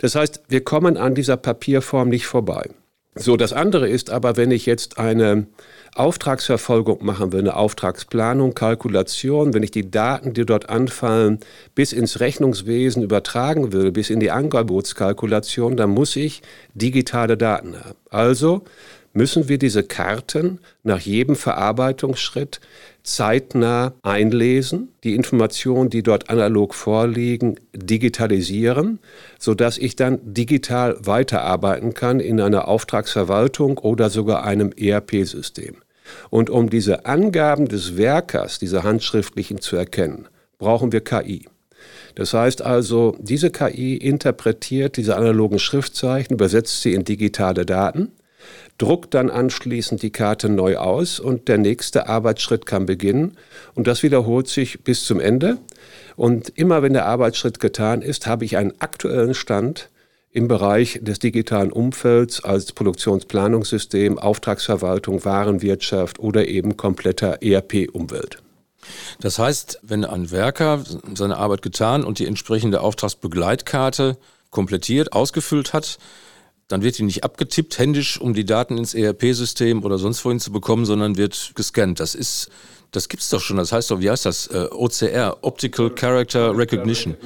Das 0.01 0.15
heißt, 0.15 0.43
wir 0.49 0.63
kommen 0.63 0.97
an 0.97 1.15
dieser 1.15 1.37
Papierform 1.37 2.09
nicht 2.09 2.27
vorbei. 2.27 2.69
So, 3.15 3.37
das 3.37 3.53
andere 3.53 3.89
ist 3.89 4.11
aber, 4.11 4.37
wenn 4.37 4.53
ich 4.53 4.65
jetzt 4.65 4.99
eine 4.99 5.47
Auftragsverfolgung 5.97 7.05
machen 7.05 7.33
will, 7.33 7.41
eine 7.41 7.57
Auftragsplanung, 7.57 8.55
Kalkulation, 8.55 9.55
wenn 9.55 9.65
ich 9.65 9.73
die 9.73 9.91
Daten, 9.91 10.35
die 10.35 10.47
dort 10.47 10.69
anfallen, 10.69 11.41
bis 11.75 11.93
ins 11.93 12.21
Rechnungswesen 12.21 13.03
übertragen 13.03 13.73
will, 13.73 13.91
bis 13.91 14.11
in 14.11 14.21
die 14.21 14.31
Angebotskalkulation, 14.31 15.77
dann 15.77 15.91
muss 15.91 16.15
ich 16.15 16.43
digitale 16.75 17.37
Daten 17.37 17.75
haben. 17.75 17.99
Also 18.11 18.63
müssen 19.19 19.49
wir 19.49 19.59
diese 19.59 19.83
Karten 19.83 20.61
nach 20.85 21.01
jedem 21.01 21.35
Verarbeitungsschritt 21.35 22.61
zeitnah 23.03 23.93
einlesen, 24.03 24.91
die 25.03 25.17
Informationen, 25.17 25.91
die 25.91 26.05
dort 26.05 26.31
analog 26.31 26.73
vorliegen, 26.73 27.57
digitalisieren, 27.75 29.01
sodass 29.37 29.77
ich 29.77 29.97
dann 29.97 30.21
digital 30.23 30.97
weiterarbeiten 31.01 31.95
kann 31.95 32.21
in 32.21 32.41
einer 32.41 32.69
Auftragsverwaltung 32.69 33.79
oder 33.79 34.09
sogar 34.09 34.45
einem 34.45 34.71
ERP-System. 34.71 35.79
Und 36.31 36.49
um 36.49 36.71
diese 36.71 37.05
Angaben 37.05 37.67
des 37.67 37.97
Werkers, 37.97 38.61
diese 38.61 38.85
handschriftlichen 38.85 39.61
zu 39.61 39.75
erkennen, 39.75 40.29
brauchen 40.59 40.93
wir 40.93 41.01
KI. 41.01 41.47
Das 42.15 42.35
heißt 42.35 42.63
also, 42.63 43.17
diese 43.19 43.51
KI 43.51 43.97
interpretiert 43.97 44.97
diese 44.97 45.17
analogen 45.17 45.59
Schriftzeichen, 45.59 46.35
übersetzt 46.35 46.83
sie 46.83 46.95
in 46.95 47.05
digitale 47.05 47.67
Daten 47.67 48.13
druckt 48.79 49.15
dann 49.15 49.29
anschließend 49.29 50.03
die 50.03 50.11
Karte 50.11 50.49
neu 50.49 50.77
aus 50.77 51.21
und 51.21 51.49
der 51.49 51.59
nächste 51.59 52.09
Arbeitsschritt 52.09 52.65
kann 52.65 52.87
beginnen. 52.87 53.37
Und 53.75 53.87
das 53.87 54.03
wiederholt 54.03 54.49
sich 54.49 54.83
bis 54.85 55.05
zum 55.05 55.21
Ende. 55.21 55.59
Und 56.17 56.49
immer 56.51 56.83
wenn 56.83 56.93
der 56.93 57.07
Arbeitsschritt 57.07 57.61
getan 57.61 58.03
ist, 58.03 58.27
habe 58.27 58.45
ich 58.45 58.57
einen 58.57 58.73
aktuellen 58.81 59.35
Stand 59.35 59.91
im 60.31 60.47
Bereich 60.47 61.01
des 61.03 61.19
digitalen 61.19 61.73
Umfelds 61.73 62.45
als 62.45 62.73
Produktionsplanungssystem, 62.73 64.19
Auftragsverwaltung, 64.19 65.25
Warenwirtschaft 65.25 66.21
oder 66.21 66.47
eben 66.47 66.77
kompletter 66.77 67.43
ERP-Umwelt. 67.43 68.43
Das 69.21 69.39
heißt, 69.39 69.81
wenn 69.83 70.05
ein 70.05 70.31
Werker 70.31 70.85
seine 71.15 71.37
Arbeit 71.37 71.63
getan 71.63 72.05
und 72.05 72.19
die 72.19 72.27
entsprechende 72.27 72.81
Auftragsbegleitkarte 72.81 74.17
komplettiert, 74.51 75.13
ausgefüllt 75.13 75.73
hat, 75.73 75.99
dann 76.69 76.83
wird 76.83 76.99
die 76.99 77.03
nicht 77.03 77.25
abgetippt 77.25 77.79
händisch, 77.79 78.21
um 78.21 78.35
die 78.35 78.45
Daten 78.45 78.77
ins 78.77 78.95
ERP-System 78.95 79.83
oder 79.85 79.99
sonst 79.99 80.25
wohin 80.25 80.39
zu 80.39 80.53
bekommen, 80.53 80.85
sondern 80.85 81.17
wird 81.17 81.53
gescannt. 81.55 81.99
Das 81.99 82.15
ist, 82.15 82.51
das 82.91 83.09
gibt's 83.09 83.31
doch 83.31 83.41
schon. 83.41 83.57
Das 83.57 83.73
heißt 83.73 83.91
doch, 83.91 84.01
wie 84.01 84.11
heißt 84.11 84.27
das? 84.27 84.47
Äh, 84.49 84.69
OCR, 84.71 85.39
Optical 85.43 85.91
Character 85.91 86.57
Recognition. 86.57 87.17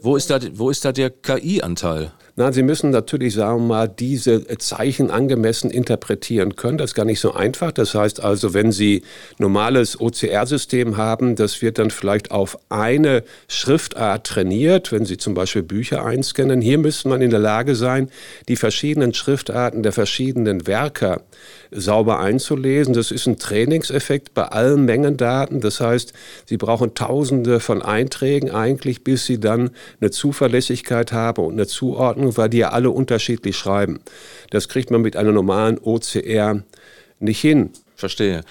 Wo 0.00 0.16
ist 0.16 0.30
da, 0.30 0.38
wo 0.54 0.70
ist 0.70 0.84
da 0.84 0.92
der 0.92 1.10
KI-Anteil? 1.10 2.12
Na, 2.36 2.50
Sie 2.50 2.64
müssen 2.64 2.90
natürlich, 2.90 3.34
sagen 3.34 3.60
wir 3.60 3.66
mal, 3.66 3.88
diese 3.88 4.44
Zeichen 4.58 5.12
angemessen 5.12 5.70
interpretieren 5.70 6.56
können. 6.56 6.78
Das 6.78 6.90
ist 6.90 6.94
gar 6.96 7.04
nicht 7.04 7.20
so 7.20 7.32
einfach. 7.32 7.70
Das 7.70 7.94
heißt 7.94 8.24
also, 8.24 8.52
wenn 8.54 8.72
Sie 8.72 9.02
normales 9.38 10.00
OCR-System 10.00 10.96
haben, 10.96 11.36
das 11.36 11.62
wird 11.62 11.78
dann 11.78 11.92
vielleicht 11.92 12.32
auf 12.32 12.58
eine 12.70 13.22
Schriftart 13.46 14.26
trainiert, 14.26 14.90
wenn 14.90 15.04
Sie 15.04 15.16
zum 15.16 15.34
Beispiel 15.34 15.62
Bücher 15.62 16.04
einscannen. 16.04 16.60
Hier 16.60 16.78
müsste 16.78 17.08
man 17.08 17.22
in 17.22 17.30
der 17.30 17.38
Lage 17.38 17.76
sein, 17.76 18.10
die 18.48 18.56
verschiedenen 18.56 19.14
Schriftarten 19.14 19.84
der 19.84 19.92
verschiedenen 19.92 20.66
Werker 20.66 21.22
sauber 21.70 22.18
einzulesen. 22.18 22.94
Das 22.94 23.12
ist 23.12 23.26
ein 23.26 23.38
Trainingseffekt 23.38 24.34
bei 24.34 24.44
allen 24.44 24.84
Mengendaten. 24.84 25.60
Das 25.60 25.80
heißt, 25.80 26.12
Sie 26.46 26.56
brauchen 26.56 26.94
Tausende 26.94 27.60
von 27.60 27.82
Einträgen 27.82 28.50
eigentlich, 28.50 29.04
bis 29.04 29.26
Sie 29.26 29.38
dann 29.38 29.70
eine 30.00 30.10
Zuverlässigkeit 30.10 31.12
haben 31.12 31.44
und 31.44 31.54
eine 31.54 31.66
Zuordnung, 31.66 32.23
weil 32.36 32.48
die 32.48 32.58
ja 32.58 32.70
alle 32.70 32.90
unterschiedlich 32.90 33.56
schreiben. 33.56 34.00
Das 34.50 34.68
kriegt 34.68 34.90
man 34.90 35.02
mit 35.02 35.16
einer 35.16 35.32
normalen 35.32 35.78
OCR 35.78 36.62
nicht 37.20 37.40
hin. 37.40 37.70
Verstehe. 37.96 38.44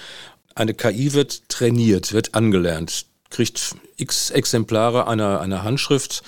Eine 0.56 0.74
KI 0.74 1.14
wird 1.14 1.50
trainiert, 1.50 2.14
wird 2.14 2.36
angelernt, 2.36 3.06
kriegt 3.30 3.76
x 3.98 4.30
Exemplare 4.30 5.08
einer, 5.08 5.42
einer 5.42 5.64
Handschrift 5.64 6.24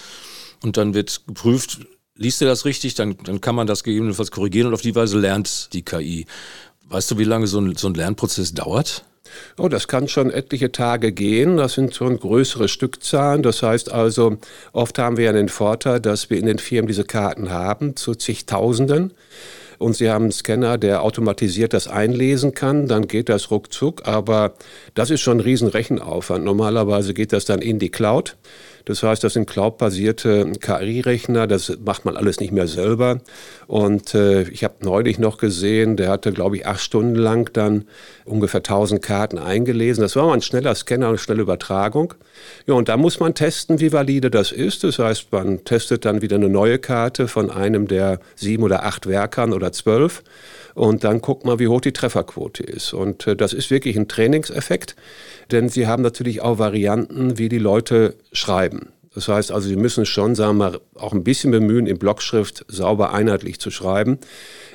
und 0.63 0.77
dann 0.77 0.93
wird 0.93 1.27
geprüft, 1.27 1.85
liest 2.15 2.41
er 2.41 2.47
das 2.47 2.65
richtig, 2.65 2.95
dann, 2.95 3.17
dann 3.23 3.41
kann 3.41 3.55
man 3.55 3.67
das 3.67 3.83
gegebenenfalls 3.83 4.31
korrigieren 4.31 4.67
und 4.67 4.73
auf 4.73 4.81
die 4.81 4.95
Weise 4.95 5.19
lernt 5.19 5.73
die 5.73 5.83
KI. 5.83 6.25
Weißt 6.87 7.09
du, 7.11 7.17
wie 7.17 7.23
lange 7.23 7.47
so 7.47 7.59
ein, 7.59 7.75
so 7.75 7.87
ein 7.87 7.95
Lernprozess 7.95 8.53
dauert? 8.53 9.05
Oh, 9.57 9.67
das 9.67 9.87
kann 9.87 10.07
schon 10.07 10.29
etliche 10.29 10.71
Tage 10.71 11.11
gehen. 11.11 11.57
Das 11.57 11.73
sind 11.73 11.95
schon 11.95 12.19
größere 12.19 12.67
Stückzahlen. 12.67 13.41
Das 13.41 13.63
heißt 13.63 13.91
also, 13.91 14.37
oft 14.71 14.99
haben 14.99 15.17
wir 15.17 15.25
ja 15.25 15.33
den 15.33 15.49
Vorteil, 15.49 15.99
dass 15.99 16.29
wir 16.29 16.37
in 16.37 16.45
den 16.45 16.59
Firmen 16.59 16.87
diese 16.87 17.03
Karten 17.03 17.49
haben 17.49 17.95
zu 17.95 18.15
zigtausenden. 18.15 19.13
Und 19.77 19.95
Sie 19.95 20.09
haben 20.09 20.25
einen 20.25 20.31
Scanner, 20.31 20.77
der 20.77 21.01
automatisiert 21.01 21.73
das 21.73 21.87
einlesen 21.87 22.53
kann, 22.53 22.87
dann 22.87 23.07
geht 23.07 23.27
das 23.27 23.51
ruckzuck. 23.51 24.07
Aber 24.07 24.53
das 24.93 25.09
ist 25.09 25.21
schon 25.21 25.37
ein 25.37 25.41
Riesenrechenaufwand. 25.41 26.45
Normalerweise 26.45 27.13
geht 27.13 27.33
das 27.33 27.45
dann 27.45 27.61
in 27.61 27.79
die 27.79 27.89
Cloud. 27.89 28.37
Das 28.85 29.01
heißt, 29.01 29.23
das 29.23 29.33
sind 29.33 29.49
cloudbasierte 29.49 30.51
KI-Rechner, 30.59 31.47
das 31.47 31.77
macht 31.83 32.05
man 32.05 32.15
alles 32.15 32.39
nicht 32.39 32.51
mehr 32.51 32.67
selber. 32.67 33.19
Und 33.67 34.13
äh, 34.13 34.43
ich 34.43 34.63
habe 34.63 34.75
neulich 34.81 35.17
noch 35.17 35.37
gesehen, 35.37 35.97
der 35.97 36.09
hatte, 36.09 36.31
glaube 36.31 36.57
ich, 36.57 36.67
acht 36.67 36.81
Stunden 36.81 37.15
lang 37.15 37.51
dann 37.53 37.85
ungefähr 38.25 38.59
1000 38.59 39.01
Karten 39.01 39.39
eingelesen. 39.39 40.01
Das 40.01 40.15
war 40.15 40.27
mal 40.27 40.33
ein 40.33 40.41
schneller 40.41 40.75
Scanner, 40.75 41.09
eine 41.09 41.17
schnelle 41.17 41.41
Übertragung. 41.41 42.13
Ja, 42.67 42.75
und 42.75 42.87
da 42.87 42.95
muss 42.97 43.19
man 43.19 43.33
testen, 43.33 43.79
wie 43.79 43.91
valide 43.91 44.29
das 44.29 44.51
ist. 44.51 44.83
Das 44.83 44.99
heißt, 44.99 45.31
man 45.31 45.63
testet 45.65 46.05
dann 46.05 46.21
wieder 46.21 46.35
eine 46.35 46.49
neue 46.49 46.77
Karte 46.77 47.27
von 47.27 47.49
einem 47.49 47.87
der 47.87 48.19
sieben 48.35 48.63
oder 48.63 48.85
acht 48.85 49.07
Werkern 49.07 49.51
oder 49.51 49.71
zwölf. 49.71 50.23
Und 50.75 51.05
dann 51.05 51.21
guckt 51.21 51.45
man, 51.45 51.57
wie 51.57 51.69
hoch 51.69 51.79
die 51.79 51.93
Trefferquote 51.93 52.61
ist. 52.61 52.93
Und 52.93 53.25
äh, 53.25 53.35
das 53.35 53.53
ist 53.53 53.71
wirklich 53.71 53.95
ein 53.97 54.07
Trainingseffekt 54.07 54.95
denn 55.51 55.69
sie 55.69 55.87
haben 55.87 56.03
natürlich 56.03 56.41
auch 56.41 56.59
Varianten, 56.59 57.37
wie 57.37 57.49
die 57.49 57.59
Leute 57.59 58.15
schreiben. 58.31 58.74
Das 59.15 59.29
heißt 59.29 59.51
also, 59.51 59.69
sie 59.69 59.77
müssen 59.77 60.05
schon, 60.05 60.35
sagen 60.35 60.57
wir 60.57 60.71
mal, 60.71 60.79
auch 60.95 61.13
ein 61.13 61.23
bisschen 61.23 61.49
bemühen, 61.49 61.87
in 61.87 61.97
Blockschrift 61.97 62.65
sauber 62.67 63.13
einheitlich 63.13 63.59
zu 63.59 63.71
schreiben. 63.71 64.19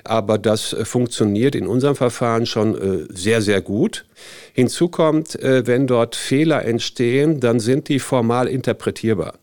Aber 0.03 0.39
das 0.39 0.73
äh, 0.73 0.87
funktioniert 0.87 1.55
in 1.55 1.67
unserem 1.67 1.95
Verfahren 1.95 2.47
schon 2.47 2.75
äh, 2.75 3.07
sehr, 3.11 3.43
sehr 3.43 3.61
gut. 3.61 4.07
Hinzu 4.55 4.89
kommt, 4.89 5.39
äh, 5.41 5.67
wenn 5.67 5.87
dort 5.87 6.17
Fehler 6.17 6.65
entstehen, 6.65 7.41
dann 7.41 7.61
sind 7.61 7.89
die 7.89 7.99
formal 7.99 8.49
interpretierbar. 8.49 9.35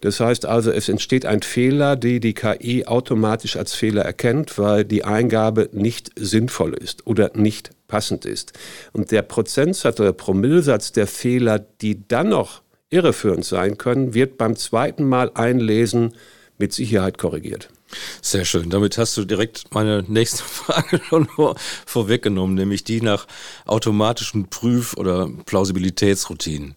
Das 0.00 0.18
heißt 0.18 0.46
also, 0.46 0.70
es 0.70 0.88
entsteht 0.88 1.26
ein 1.26 1.42
Fehler, 1.42 1.96
die 1.96 2.18
die 2.18 2.32
KI 2.32 2.86
automatisch 2.86 3.56
als 3.56 3.74
Fehler 3.74 4.02
erkennt, 4.02 4.58
weil 4.58 4.86
die 4.86 5.04
Eingabe 5.04 5.68
nicht 5.72 6.10
sinnvoll 6.16 6.72
ist 6.72 7.06
oder 7.06 7.32
nicht 7.34 7.70
passend 7.86 8.24
ist. 8.24 8.54
Und 8.92 9.10
der 9.10 9.22
Prozentsatz 9.22 10.00
oder 10.00 10.14
Promillsatz 10.14 10.92
der 10.92 11.06
Fehler, 11.06 11.58
die 11.58 12.08
dann 12.08 12.30
noch 12.30 12.62
irreführend 12.90 13.44
sein 13.44 13.78
können, 13.78 14.14
wird 14.14 14.38
beim 14.38 14.56
zweiten 14.56 15.04
Mal 15.08 15.30
einlesen 15.34 16.14
mit 16.58 16.72
Sicherheit 16.72 17.18
korrigiert. 17.18 17.70
Sehr 18.20 18.44
schön. 18.44 18.68
Damit 18.70 18.98
hast 18.98 19.16
du 19.16 19.24
direkt 19.24 19.72
meine 19.72 20.04
nächste 20.06 20.42
Frage 20.44 21.00
schon 21.08 21.26
vor, 21.26 21.56
vorweggenommen, 21.86 22.54
nämlich 22.54 22.84
die 22.84 23.00
nach 23.00 23.26
automatischen 23.66 24.48
Prüf- 24.48 24.96
oder 24.96 25.28
Plausibilitätsroutinen. 25.46 26.74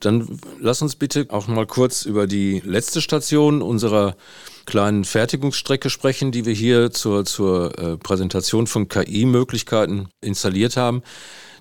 Dann 0.00 0.40
lass 0.58 0.80
uns 0.80 0.96
bitte 0.96 1.26
auch 1.28 1.46
mal 1.46 1.66
kurz 1.66 2.06
über 2.06 2.26
die 2.26 2.62
letzte 2.64 3.02
Station 3.02 3.60
unserer 3.60 4.16
kleinen 4.64 5.04
Fertigungsstrecke 5.04 5.90
sprechen, 5.90 6.32
die 6.32 6.46
wir 6.46 6.54
hier 6.54 6.90
zur, 6.90 7.26
zur 7.26 7.78
äh, 7.78 7.96
Präsentation 7.98 8.66
von 8.66 8.88
KI-Möglichkeiten 8.88 10.08
installiert 10.22 10.78
haben. 10.78 11.02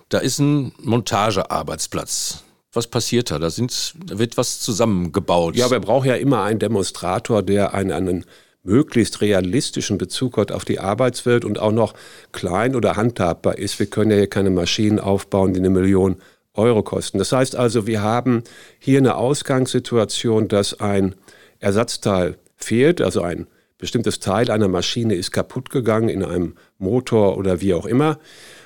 Da 0.07 0.19
ist 0.19 0.39
ein 0.39 0.71
Montagearbeitsplatz. 0.81 2.43
Was 2.71 2.87
passiert 2.87 3.31
da? 3.31 3.39
Da, 3.39 3.49
da 3.49 4.19
wird 4.19 4.37
was 4.37 4.59
zusammengebaut. 4.59 5.55
Ja, 5.55 5.71
wir 5.71 5.79
brauchen 5.79 6.07
ja 6.07 6.15
immer 6.15 6.43
einen 6.43 6.59
Demonstrator, 6.59 7.41
der 7.41 7.73
einen, 7.73 7.91
einen 7.91 8.25
möglichst 8.63 9.21
realistischen 9.21 9.97
Bezug 9.97 10.37
hat 10.37 10.51
auf 10.51 10.65
die 10.65 10.79
Arbeitswelt 10.79 11.45
und 11.45 11.59
auch 11.59 11.71
noch 11.71 11.93
klein 12.31 12.75
oder 12.75 12.95
handhabbar 12.95 13.57
ist. 13.57 13.79
Wir 13.79 13.87
können 13.87 14.11
ja 14.11 14.17
hier 14.17 14.27
keine 14.27 14.51
Maschinen 14.51 14.99
aufbauen, 14.99 15.53
die 15.53 15.59
eine 15.59 15.69
Million 15.69 16.17
Euro 16.53 16.83
kosten. 16.83 17.17
Das 17.17 17.31
heißt 17.31 17.55
also, 17.55 17.87
wir 17.87 18.01
haben 18.01 18.43
hier 18.77 18.99
eine 18.99 19.15
Ausgangssituation, 19.15 20.47
dass 20.47 20.79
ein 20.79 21.15
Ersatzteil 21.59 22.37
fehlt, 22.55 23.01
also 23.01 23.21
ein 23.21 23.47
bestimmtes 23.77 24.19
Teil 24.19 24.51
einer 24.51 24.67
Maschine 24.67 25.15
ist 25.15 25.31
kaputt 25.31 25.69
gegangen 25.69 26.09
in 26.09 26.23
einem 26.23 26.55
Motor 26.77 27.37
oder 27.37 27.61
wie 27.61 27.73
auch 27.73 27.85
immer. 27.85 28.19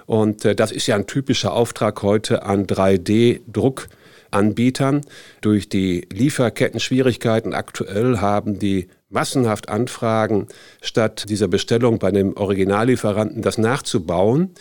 Und 0.06 0.46
äh, 0.46 0.56
das 0.56 0.72
ist 0.72 0.88
ja 0.88 0.96
ein 0.96 1.08
typischer 1.08 1.52
Auftrag 1.54 2.02
heute 2.02 2.44
an 2.44 2.66
3D-Druckanbietern. 2.68 5.02
Durch 5.42 5.68
die 5.70 6.08
Lieferketten-Schwierigkeiten 6.12 7.54
aktuell 7.54 8.20
haben 8.20 8.58
die 8.60 8.90
massenhaft 9.14 9.70
anfragen, 9.70 10.48
statt 10.82 11.26
dieser 11.30 11.48
Bestellung 11.48 12.00
bei 12.00 12.12
dem 12.12 12.36
Originallieferanten 12.36 13.42
das 13.42 13.58
nachzubauen. 13.58 14.52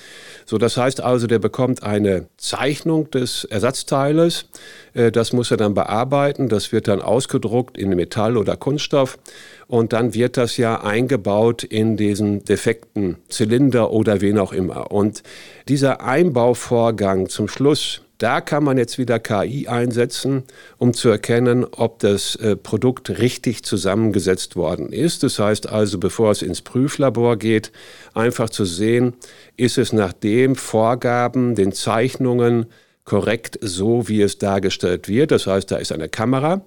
So, 0.47 0.59
das 0.59 0.77
heißt 0.77 1.01
also, 1.01 1.27
der 1.27 1.39
bekommt 1.39 1.83
eine 1.83 2.27
Zeichnung 2.37 3.11
des 3.11 3.45
Ersatzteiles. 3.45 4.47
Äh, 4.95 5.11
das 5.11 5.33
muss 5.33 5.51
er 5.51 5.57
dann 5.57 5.75
bearbeiten. 5.75 6.49
Das 6.49 6.73
wird 6.73 6.89
dann 6.89 7.01
ausgedruckt 7.03 7.77
in 7.79 7.91
Metall 7.91 8.37
oder 8.37 8.57
Kunststoff. 8.57 9.19
Und 9.67 9.93
dann 9.93 10.15
wird 10.15 10.37
das 10.37 10.57
ja 10.57 10.83
eingebaut 10.83 11.65
in 11.65 11.97
diesen 11.97 12.45
defekten 12.45 13.17
Zylinder 13.29 13.91
oder 13.91 14.21
wen 14.21 14.39
auch 14.39 14.53
immer. 14.53 14.93
Und 14.93 15.23
dieser 15.69 16.03
Einbauvorgang 16.03 17.29
zum 17.29 17.49
Schluss, 17.49 18.03
da 18.23 18.41
kann 18.41 18.63
man 18.63 18.79
jetzt 18.79 18.99
wieder 18.99 19.19
KI 19.19 19.67
einsetzen, 19.67 20.45
um 20.79 20.95
zu 20.95 21.09
erkennen, 21.09 21.65
ob 21.65 21.99
das 21.99 22.37
äh, 22.37 22.55
Produkt 22.55 23.19
richtig 23.19 23.65
zusammengesetzt 23.65 24.55
worden 24.55 24.93
ist. 24.93 25.25
Das 25.25 25.41
heißt 25.41 25.69
also, 25.69 25.99
bevor 25.99 26.31
es 26.31 26.43
ins 26.43 26.63
Prüflabor 26.63 27.37
geht, 27.37 27.73
einfach 28.15 28.49
zu 28.49 28.65
sehen, 28.65 29.15
ist 29.57 29.77
es 29.77 29.93
nach 29.93 30.13
den 30.13 30.55
Vorgaben, 30.55 31.57
den 31.57 31.73
Zeichnungen 31.73 32.67
korrekt 33.05 33.59
so, 33.61 34.09
wie 34.09 34.23
es 34.23 34.39
dargestellt 34.39 35.09
wird. 35.09 35.33
Das 35.33 35.49
heißt, 35.49 35.69
da 35.73 35.77
ist 35.79 35.91
eine 35.91 36.09
Kamera 36.09 36.65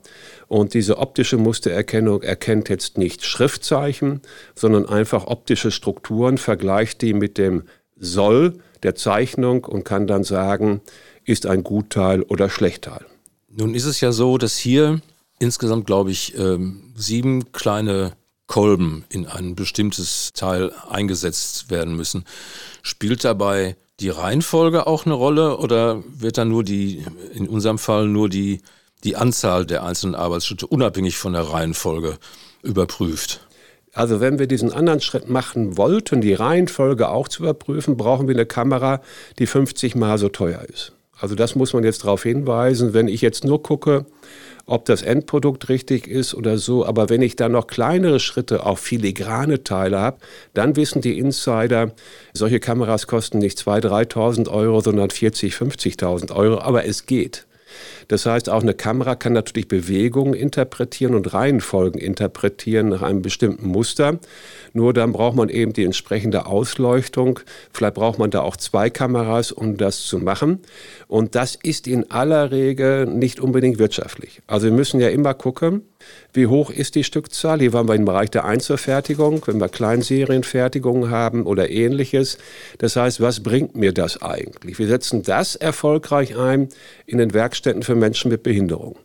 und 0.50 0.74
diese 0.74 0.97
optische 0.97 1.38
Mustererkennung 1.38 2.21
erkennt 2.21 2.67
jetzt 2.67 2.97
nicht 2.97 3.24
Schriftzeichen, 3.24 4.19
sondern 4.55 4.89
einfach 4.89 5.27
optische 5.27 5.71
Strukturen, 5.71 6.38
vergleicht 6.38 7.01
die 7.01 7.13
mit 7.13 7.38
dem 7.38 7.63
Soll 7.97 8.55
der 8.83 8.95
Zeichnung 8.95 9.63
und 9.63 9.85
kann 9.85 10.05
dann 10.05 10.25
sagen, 10.25 10.81
ist 11.25 11.46
ein 11.46 11.63
Gutteil 11.63 12.22
oder 12.22 12.50
Schlechtteil. 12.50 13.05
Nun 13.50 13.75
ist 13.75 13.86
es 13.86 14.01
ja 14.01 14.12
so, 14.12 14.38
dass 14.38 14.58
hier 14.58 15.01
insgesamt, 15.39 15.86
glaube 15.86 16.12
ich, 16.12 16.38
ähm, 16.38 16.94
sieben 16.96 17.51
kleine 17.51 18.13
Kolben 18.48 19.05
in 19.10 19.25
ein 19.25 19.55
bestimmtes 19.55 20.32
Teil 20.34 20.72
eingesetzt 20.89 21.72
werden 21.72 21.96
müssen. 21.96 22.25
Spielt 22.84 23.24
dabei 23.24 23.75
die 24.00 24.10
Reihenfolge 24.10 24.88
auch 24.88 25.05
eine 25.05 25.15
Rolle 25.15 25.58
oder 25.58 26.03
wird 26.08 26.38
dann 26.38 26.50
nur 26.50 26.63
die, 26.63 27.05
in 27.34 27.48
unserem 27.48 27.79
Fall 27.79 28.08
nur 28.08 28.29
die, 28.29 28.62
die 29.03 29.15
Anzahl 29.15 29.65
der 29.65 29.84
einzelnen 29.84 30.15
Arbeitsschritte 30.15 30.67
unabhängig 30.67 31.17
von 31.17 31.34
der 31.34 31.44
Reihenfolge 31.44 32.17
überprüft? 32.62 33.41
Also 33.94 34.20
wenn 34.20 34.39
wir 34.39 34.48
diesen 34.48 34.74
anderen 34.74 35.00
Schritt 35.00 35.29
machen 35.29 35.77
wollten, 35.77 36.20
die 36.20 36.34
Reihenfolge 36.34 37.08
auch 37.08 37.29
zu 37.29 37.44
überprüfen, 37.44 37.96
brauchen 37.96 38.27
wir 38.27 38.36
eine 38.36 38.46
Kamera, 38.46 39.01
die 39.39 39.48
50 39.48 39.96
mal 39.96 40.17
so 40.17 40.27
teuer 40.27 40.62
ist. 40.63 40.94
Also 41.19 41.36
das 41.36 41.55
muss 41.55 41.74
man 41.74 41.84
jetzt 41.84 42.03
darauf 42.03 42.24
hinweisen. 42.24 42.93
Wenn 42.93 43.07
ich 43.07 43.22
jetzt 43.22 43.45
nur 43.45 43.63
gucke, 43.63 44.05
ob 44.65 44.86
das 44.86 45.01
Endprodukt 45.01 45.69
richtig 45.69 46.07
ist 46.07 46.34
oder 46.34 46.57
so, 46.57 46.86
aber 46.86 47.10
wenn 47.10 47.22
ich 47.22 47.36
dann 47.36 47.51
noch 47.51 47.67
kleinere 47.67 48.19
Schritte, 48.19 48.65
auch 48.65 48.79
filigrane 48.79 49.63
Teile 49.63 50.00
habe, 50.00 50.17
dann 50.53 50.75
wissen 50.75 51.01
die 51.01 51.19
Insider, 51.19 51.91
solche 52.34 52.60
Kameras 52.60 53.07
kosten 53.07 53.38
nicht 53.38 53.60
2.000, 53.60 54.12
3.000 54.13 54.50
Euro, 54.50 54.81
sondern 54.81 55.10
40.000, 55.10 56.00
50.000 56.00 56.36
Euro, 56.36 56.60
aber 56.60 56.86
es 56.86 57.05
geht. 57.05 57.45
Das 58.08 58.25
heißt, 58.25 58.50
auch 58.50 58.62
eine 58.62 58.74
Kamera 58.74 59.15
kann 59.15 59.34
natürlich 59.34 59.67
Bewegungen 59.67 60.34
interpretieren 60.34 61.15
und 61.15 61.34
Reihenfolgen 61.34 62.00
interpretieren 62.00 62.89
nach 62.89 63.01
einem 63.01 63.22
bestimmten 63.22 63.67
Muster. 63.67 64.20
Nur 64.74 64.94
dann 64.94 65.12
braucht 65.12 65.36
man 65.36 65.50
eben 65.50 65.74
die 65.74 65.84
entsprechende 65.84 66.46
Ausleuchtung. 66.46 67.39
Vielleicht 67.74 67.96
braucht 67.96 68.20
man 68.20 68.32
da 68.32 68.41
auch 68.41 68.58
zwei 68.58 68.89
Kameras, 68.89 69.51
um 69.51 69.77
das 69.77 70.03
zu 70.03 70.20
machen. 70.20 70.60
Und 71.08 71.36
das 71.36 71.55
ist 71.55 71.88
in 71.88 72.12
aller 72.12 72.51
Regel 72.51 73.05
nicht 73.05 73.39
unbedingt 73.39 73.79
wirtschaftlich. 73.79 74.41
Also 74.48 74.67
wir 74.67 74.74
müssen 74.74 75.00
ja 75.00 75.10
immer 75.10 75.34
gucken, 75.34 75.84
wie 76.33 76.47
hoch 76.47 76.69
ist 76.69 76.95
die 76.95 77.03
Stückzahl? 77.03 77.59
Hier 77.59 77.74
waren 77.74 77.88
wir 77.88 77.95
im 77.95 78.05
Bereich 78.05 78.29
der 78.29 78.45
Einzelfertigung, 78.45 79.41
wenn 79.47 79.59
wir 79.59 79.69
Kleinserienfertigungen 79.69 81.09
haben 81.09 81.45
oder 81.45 81.69
ähnliches. 81.69 82.38
Das 82.77 82.95
heißt, 82.95 83.21
was 83.21 83.41
bringt 83.41 83.75
mir 83.75 83.93
das 83.93 84.21
eigentlich? 84.21 84.79
Wir 84.79 84.88
setzen 84.88 85.24
das 85.24 85.55
erfolgreich 85.55 86.38
ein 86.38 86.69
in 87.05 87.17
den 87.17 87.33
Werkstätten 87.33 87.83
für 87.83 87.95
Menschen 87.95 88.29
mit 88.29 88.43
Behinderung. 88.43 88.97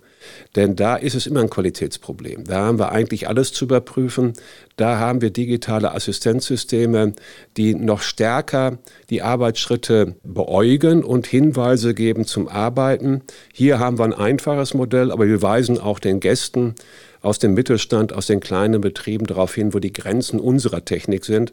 Denn 0.56 0.76
da 0.76 0.96
ist 0.96 1.14
es 1.14 1.26
immer 1.26 1.40
ein 1.40 1.50
Qualitätsproblem. 1.50 2.44
Da 2.44 2.60
haben 2.66 2.78
wir 2.78 2.92
eigentlich 2.92 3.28
alles 3.28 3.52
zu 3.52 3.64
überprüfen. 3.64 4.32
Da 4.76 4.98
haben 4.98 5.20
wir 5.20 5.30
digitale 5.30 5.92
Assistenzsysteme, 5.92 7.14
die 7.56 7.74
noch 7.74 8.02
stärker 8.02 8.78
die 9.10 9.22
Arbeitsschritte 9.22 10.16
beäugen 10.24 11.04
und 11.04 11.26
Hinweise 11.26 11.94
geben 11.94 12.24
zum 12.24 12.48
Arbeiten. 12.48 13.22
Hier 13.52 13.78
haben 13.78 13.98
wir 13.98 14.04
ein 14.04 14.14
einfaches 14.14 14.74
Modell, 14.74 15.12
aber 15.12 15.26
wir 15.26 15.42
weisen 15.42 15.78
auch 15.78 15.98
den 15.98 16.20
Gästen 16.20 16.74
aus 17.22 17.38
dem 17.38 17.54
Mittelstand, 17.54 18.12
aus 18.12 18.26
den 18.26 18.40
kleinen 18.40 18.80
Betrieben 18.80 19.26
darauf 19.26 19.54
hin, 19.54 19.74
wo 19.74 19.78
die 19.78 19.92
Grenzen 19.92 20.40
unserer 20.40 20.84
Technik 20.84 21.24
sind. 21.24 21.52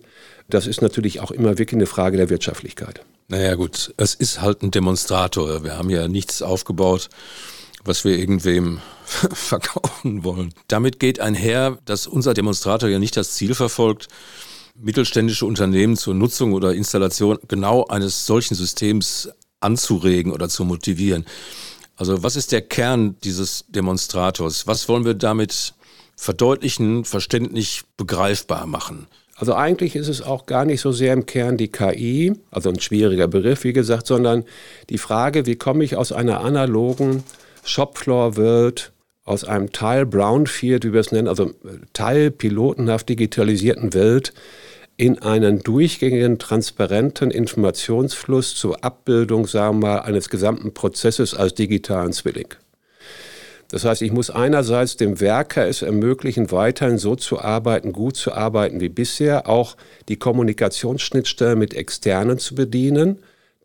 Das 0.50 0.66
ist 0.66 0.82
natürlich 0.82 1.20
auch 1.20 1.32
immer 1.32 1.58
wirklich 1.58 1.78
eine 1.78 1.88
Frage 1.88 2.18
der 2.18 2.30
Wirtschaftlichkeit. 2.30 3.02
Naja 3.28 3.56
gut, 3.56 3.94
es 3.98 4.14
ist 4.14 4.42
halt 4.42 4.64
ein 4.64 4.72
Demonstrator. 4.72 5.64
Wir 5.64 5.78
haben 5.78 5.90
ja 5.90 6.08
nichts 6.08 6.42
aufgebaut 6.42 7.10
was 7.84 8.04
wir 8.04 8.18
irgendwem 8.18 8.80
verkaufen 9.06 10.24
wollen. 10.24 10.54
Damit 10.68 11.00
geht 11.00 11.20
einher, 11.20 11.78
dass 11.86 12.08
unser 12.08 12.34
Demonstrator 12.34 12.90
ja 12.90 13.00
nicht 13.00 13.18
das 13.18 13.34
Ziel 13.34 13.56
verfolgt, 13.56 14.08
mittelständische 14.80 15.46
Unternehmen 15.46 15.98
zur 15.98 16.14
Nutzung 16.14 16.54
oder 16.54 16.74
Installation 16.74 17.40
genau 17.48 17.86
eines 17.88 18.26
solchen 18.26 18.56
Systems 18.56 19.30
anzuregen 19.60 20.32
oder 20.32 20.50
zu 20.50 20.66
motivieren. 20.66 21.26
Also 21.96 22.22
was 22.22 22.36
ist 22.36 22.52
der 22.52 22.62
Kern 22.62 23.16
dieses 23.24 23.66
Demonstrators? 23.70 24.68
Was 24.68 24.88
wollen 24.88 25.06
wir 25.06 25.16
damit 25.16 25.74
verdeutlichen, 26.16 27.06
verständlich 27.06 27.84
begreifbar 27.98 28.68
machen? 28.68 29.08
Also 29.36 29.54
eigentlich 29.54 29.96
ist 29.96 30.08
es 30.08 30.22
auch 30.22 30.48
gar 30.48 30.66
nicht 30.66 30.82
so 30.82 30.92
sehr 30.92 31.14
im 31.14 31.28
Kern 31.28 31.58
die 31.58 31.68
KI, 31.68 32.34
also 32.50 32.70
ein 32.70 32.80
schwieriger 32.80 33.28
Begriff, 33.28 33.64
wie 33.64 33.74
gesagt, 33.74 34.08
sondern 34.08 34.44
die 34.90 34.98
Frage, 34.98 35.46
wie 35.46 35.56
komme 35.56 35.84
ich 35.84 35.96
aus 35.96 36.12
einer 36.12 36.42
analogen 36.42 37.24
Shopfloor 37.68 38.36
wird 38.38 38.94
aus 39.24 39.44
einem 39.44 39.72
Teil 39.74 40.06
Brownfield, 40.06 40.86
wie 40.86 40.94
wir 40.94 41.02
es 41.02 41.12
nennen, 41.12 41.28
also 41.28 41.52
Teil 41.94 42.32
pilotenhaft 42.32 43.10
digitalisierten 43.10 43.94
Welt, 43.94 44.34
in 44.96 45.22
einen 45.22 45.60
durchgängigen, 45.60 46.40
transparenten 46.40 47.30
Informationsfluss 47.30 48.56
zur 48.56 48.84
Abbildung, 48.84 49.46
sagen 49.46 49.80
wir 49.80 49.88
mal, 49.88 50.00
eines 50.00 50.30
gesamten 50.30 50.74
Prozesses 50.74 51.36
als 51.36 51.54
digitalen 51.54 52.14
Zwilling. 52.14 52.48
Das 53.70 53.84
heißt, 53.84 54.02
ich 54.02 54.14
muss 54.14 54.30
einerseits 54.30 54.96
dem 54.96 55.20
Werker 55.20 55.68
es 55.68 55.82
ermöglichen, 55.82 56.52
weiterhin 56.52 56.98
so 56.98 57.16
zu 57.16 57.40
arbeiten, 57.40 57.92
gut 57.92 58.16
zu 58.16 58.32
arbeiten 58.32 58.80
wie 58.80 58.90
bisher, 58.90 59.50
auch 59.50 59.76
die 60.08 60.16
Kommunikationsschnittstelle 60.16 61.58
mit 61.58 61.74
Externen 61.74 62.40
zu 62.40 62.56
bedienen 62.56 63.20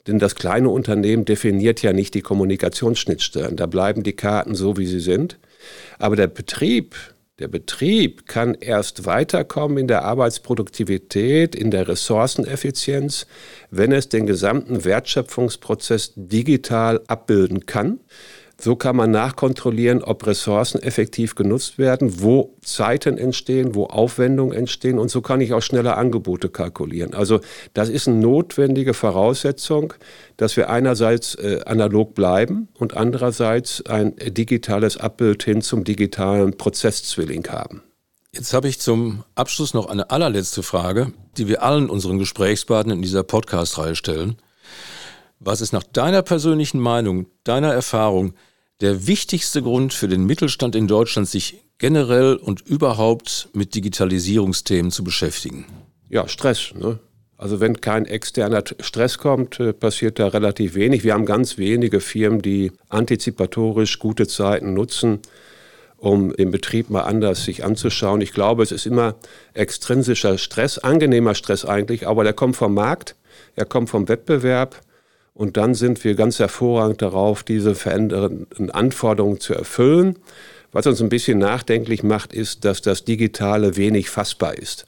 denn 0.07 0.19
das 0.19 0.35
kleine 0.35 0.69
Unternehmen 0.69 1.25
definiert 1.25 1.83
ja 1.83 1.93
nicht 1.93 2.15
die 2.15 2.23
Kommunikationsschnittstellen. 2.23 3.57
Da 3.57 3.67
bleiben 3.67 4.03
die 4.03 4.15
Karten 4.15 4.55
so, 4.55 4.77
wie 4.77 4.87
sie 4.87 5.01
sind. 5.01 5.39
Aber 5.99 6.17
der 6.17 6.27
Betrieb, 6.27 6.97
der 7.39 7.49
Betrieb 7.49 8.27
kann 8.27 8.55
erst 8.55 9.07
weiterkommen 9.07 9.79
in 9.79 9.89
der 9.89 10.05
Arbeitsproduktivität, 10.05 11.55
in 11.55 11.71
der 11.71 11.89
Ressourceneffizienz, 11.89 13.27
wenn 13.71 13.93
es 13.93 14.09
den 14.09 14.27
gesamten 14.27 14.85
Wertschöpfungsprozess 14.85 16.13
digital 16.17 17.01
abbilden 17.07 17.67
kann. 17.67 18.01
So 18.63 18.77
kann 18.77 18.95
man 18.95 19.11
nachkontrollieren, 19.11 20.05
ob 20.05 20.25
Ressourcen 20.25 20.81
effektiv 20.81 21.35
genutzt 21.35 21.79
werden, 21.79 22.23
wo 22.23 22.55
Zeiten 22.63 23.19
entstehen, 23.19 23.75
wo 23.75 23.87
Aufwendungen 23.87 24.57
entstehen 24.57 25.01
und 25.01 25.11
so 25.11 25.21
kann 25.21 25.41
ich 25.41 25.53
auch 25.53 25.63
schneller 25.63 25.97
Angebote 25.97 26.49
kalkulieren. 26.49 27.13
Also 27.13 27.41
das 27.75 27.89
ist 27.89 28.07
eine 28.07 28.19
notwendige 28.19 28.95
Voraussetzung, 28.95 29.95
dass 30.37 30.57
wir 30.57 30.71
einerseits 30.71 31.35
äh, 31.35 31.59
analog 31.67 32.15
bleiben 32.15 32.69
und 32.79 32.97
andererseits 32.97 33.85
ein 33.87 34.15
digitales 34.29 34.97
Abbild 34.97 35.43
hin 35.43 35.61
zum 35.61 35.83
digitalen 35.83 36.57
Prozesszwilling 36.57 37.49
haben. 37.49 37.83
Jetzt 38.33 38.55
habe 38.55 38.69
ich 38.69 38.79
zum 38.79 39.25
Abschluss 39.35 39.75
noch 39.75 39.87
eine 39.87 40.11
allerletzte 40.11 40.63
Frage, 40.63 41.13
die 41.37 41.49
wir 41.49 41.65
allen 41.65 41.91
unseren 41.91 42.21
Gesprächspartnern 42.21 42.99
in 42.99 43.03
dieser 43.03 43.25
Podcast-Reihe 43.25 43.97
stellen. 43.97 44.37
Was 45.41 45.61
ist 45.61 45.73
nach 45.73 45.83
deiner 45.83 46.23
persönlichen 46.23 46.79
Meinung, 46.79 47.27
deiner 47.43 47.75
Erfahrung 47.75 48.35
der 48.83 49.07
wichtigste 49.07 49.63
Grund 49.63 49.95
für 49.95 50.09
den 50.09 50.27
Mittelstand 50.27 50.75
in 50.75 50.89
Deutschland, 50.89 51.29
sich 51.29 51.63
generell 51.79 52.37
und 52.37 52.61
überhaupt 52.61 53.49
mit 53.55 53.75
Digitalisierungsthemen 53.75 54.91
zu 54.91 55.05
beschäftigen? 55.05 55.67
Ja, 56.09 56.29
Stress. 56.29 56.75
Ne? 56.75 56.99
Also 57.39 57.61
wenn 57.61 57.81
kein 57.81 58.07
externer 58.07 58.63
Stress 58.81 59.19
kommt, 59.19 59.61
äh, 59.61 59.73
passiert 59.73 60.19
da 60.19 60.29
relativ 60.29 60.75
wenig. 60.75 61.05
Wir 61.05 61.15
haben 61.15 61.27
ganz 61.27 61.59
wenige 61.59 62.01
Firmen, 62.01 62.43
die 62.43 62.73
antizipatorisch 62.89 63.99
gute 63.99 64.27
Zeiten 64.27 64.75
nutzen, 64.75 65.21
um 65.97 66.35
den 66.37 66.51
Betrieb 66.51 66.91
mal 66.91 67.03
anders 67.03 67.45
sich 67.45 67.65
anzuschauen. 67.65 68.21
Ich 68.21 68.33
glaube, 68.33 68.65
es 68.65 68.73
ist 68.73 68.87
immer 68.87 69.15
extrinsischer 69.55 70.39
Stress, 70.39 70.79
angenehmer 70.79 71.35
Stress 71.37 71.65
eigentlich, 71.65 72.07
aber 72.09 72.25
der 72.25 72.33
kommt 72.33 72.57
vom 72.57 72.75
Markt, 72.75 73.15
er 73.55 73.65
kommt 73.65 73.91
vom 73.91 74.09
Wettbewerb 74.09 74.81
und 75.35 75.57
dann 75.57 75.75
sind 75.75 76.05
wir 76.05 76.15
ganz 76.15 76.39
hervorragend 76.39 77.03
darauf, 77.03 77.43
diese 77.43 77.75
verändernden 77.75 78.71
Anforderungen 78.71 79.41
zu 79.41 79.55
erfüllen, 79.55 80.19
Was 80.75 80.87
uns 80.87 81.03
ein 81.03 81.11
bisschen 81.11 81.39
nachdenklich 81.39 82.03
macht, 82.03 82.33
ist, 82.33 82.65
dass 82.65 82.81
das 82.81 83.05
Digitale 83.05 83.77
wenig 83.77 84.09
fassbar 84.09 84.57
ist. 84.57 84.87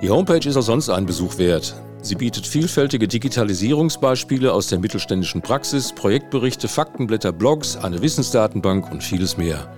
Die 0.00 0.10
Homepage 0.10 0.48
ist 0.48 0.56
auch 0.56 0.62
sonst 0.62 0.88
einen 0.88 1.04
Besuch 1.06 1.36
wert. 1.38 1.74
Sie 2.00 2.14
bietet 2.16 2.46
vielfältige 2.46 3.06
Digitalisierungsbeispiele 3.06 4.50
aus 4.52 4.68
der 4.68 4.78
mittelständischen 4.80 5.42
Praxis, 5.42 5.92
Projektberichte, 5.92 6.68
Faktenblätter, 6.68 7.32
Blogs, 7.32 7.76
eine 7.76 8.00
Wissensdatenbank 8.02 8.90
und 8.90 9.04
vieles 9.04 9.36
mehr. 9.36 9.70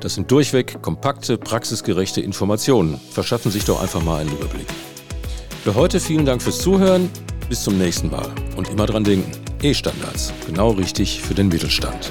Das 0.00 0.14
sind 0.14 0.30
durchweg 0.30 0.82
kompakte, 0.82 1.38
praxisgerechte 1.38 2.20
Informationen. 2.20 3.00
Verschaffen 3.10 3.50
sich 3.50 3.64
doch 3.64 3.80
einfach 3.80 4.02
mal 4.02 4.20
einen 4.20 4.32
Überblick. 4.32 4.66
Für 5.64 5.74
heute 5.74 6.00
vielen 6.00 6.26
Dank 6.26 6.42
fürs 6.42 6.58
Zuhören. 6.58 7.10
Bis 7.48 7.62
zum 7.62 7.78
nächsten 7.78 8.10
Mal. 8.10 8.30
Und 8.56 8.68
immer 8.68 8.86
dran 8.86 9.04
denken, 9.04 9.30
E-Standards, 9.62 10.32
genau 10.46 10.70
richtig 10.70 11.20
für 11.20 11.34
den 11.34 11.48
Mittelstand. 11.48 12.10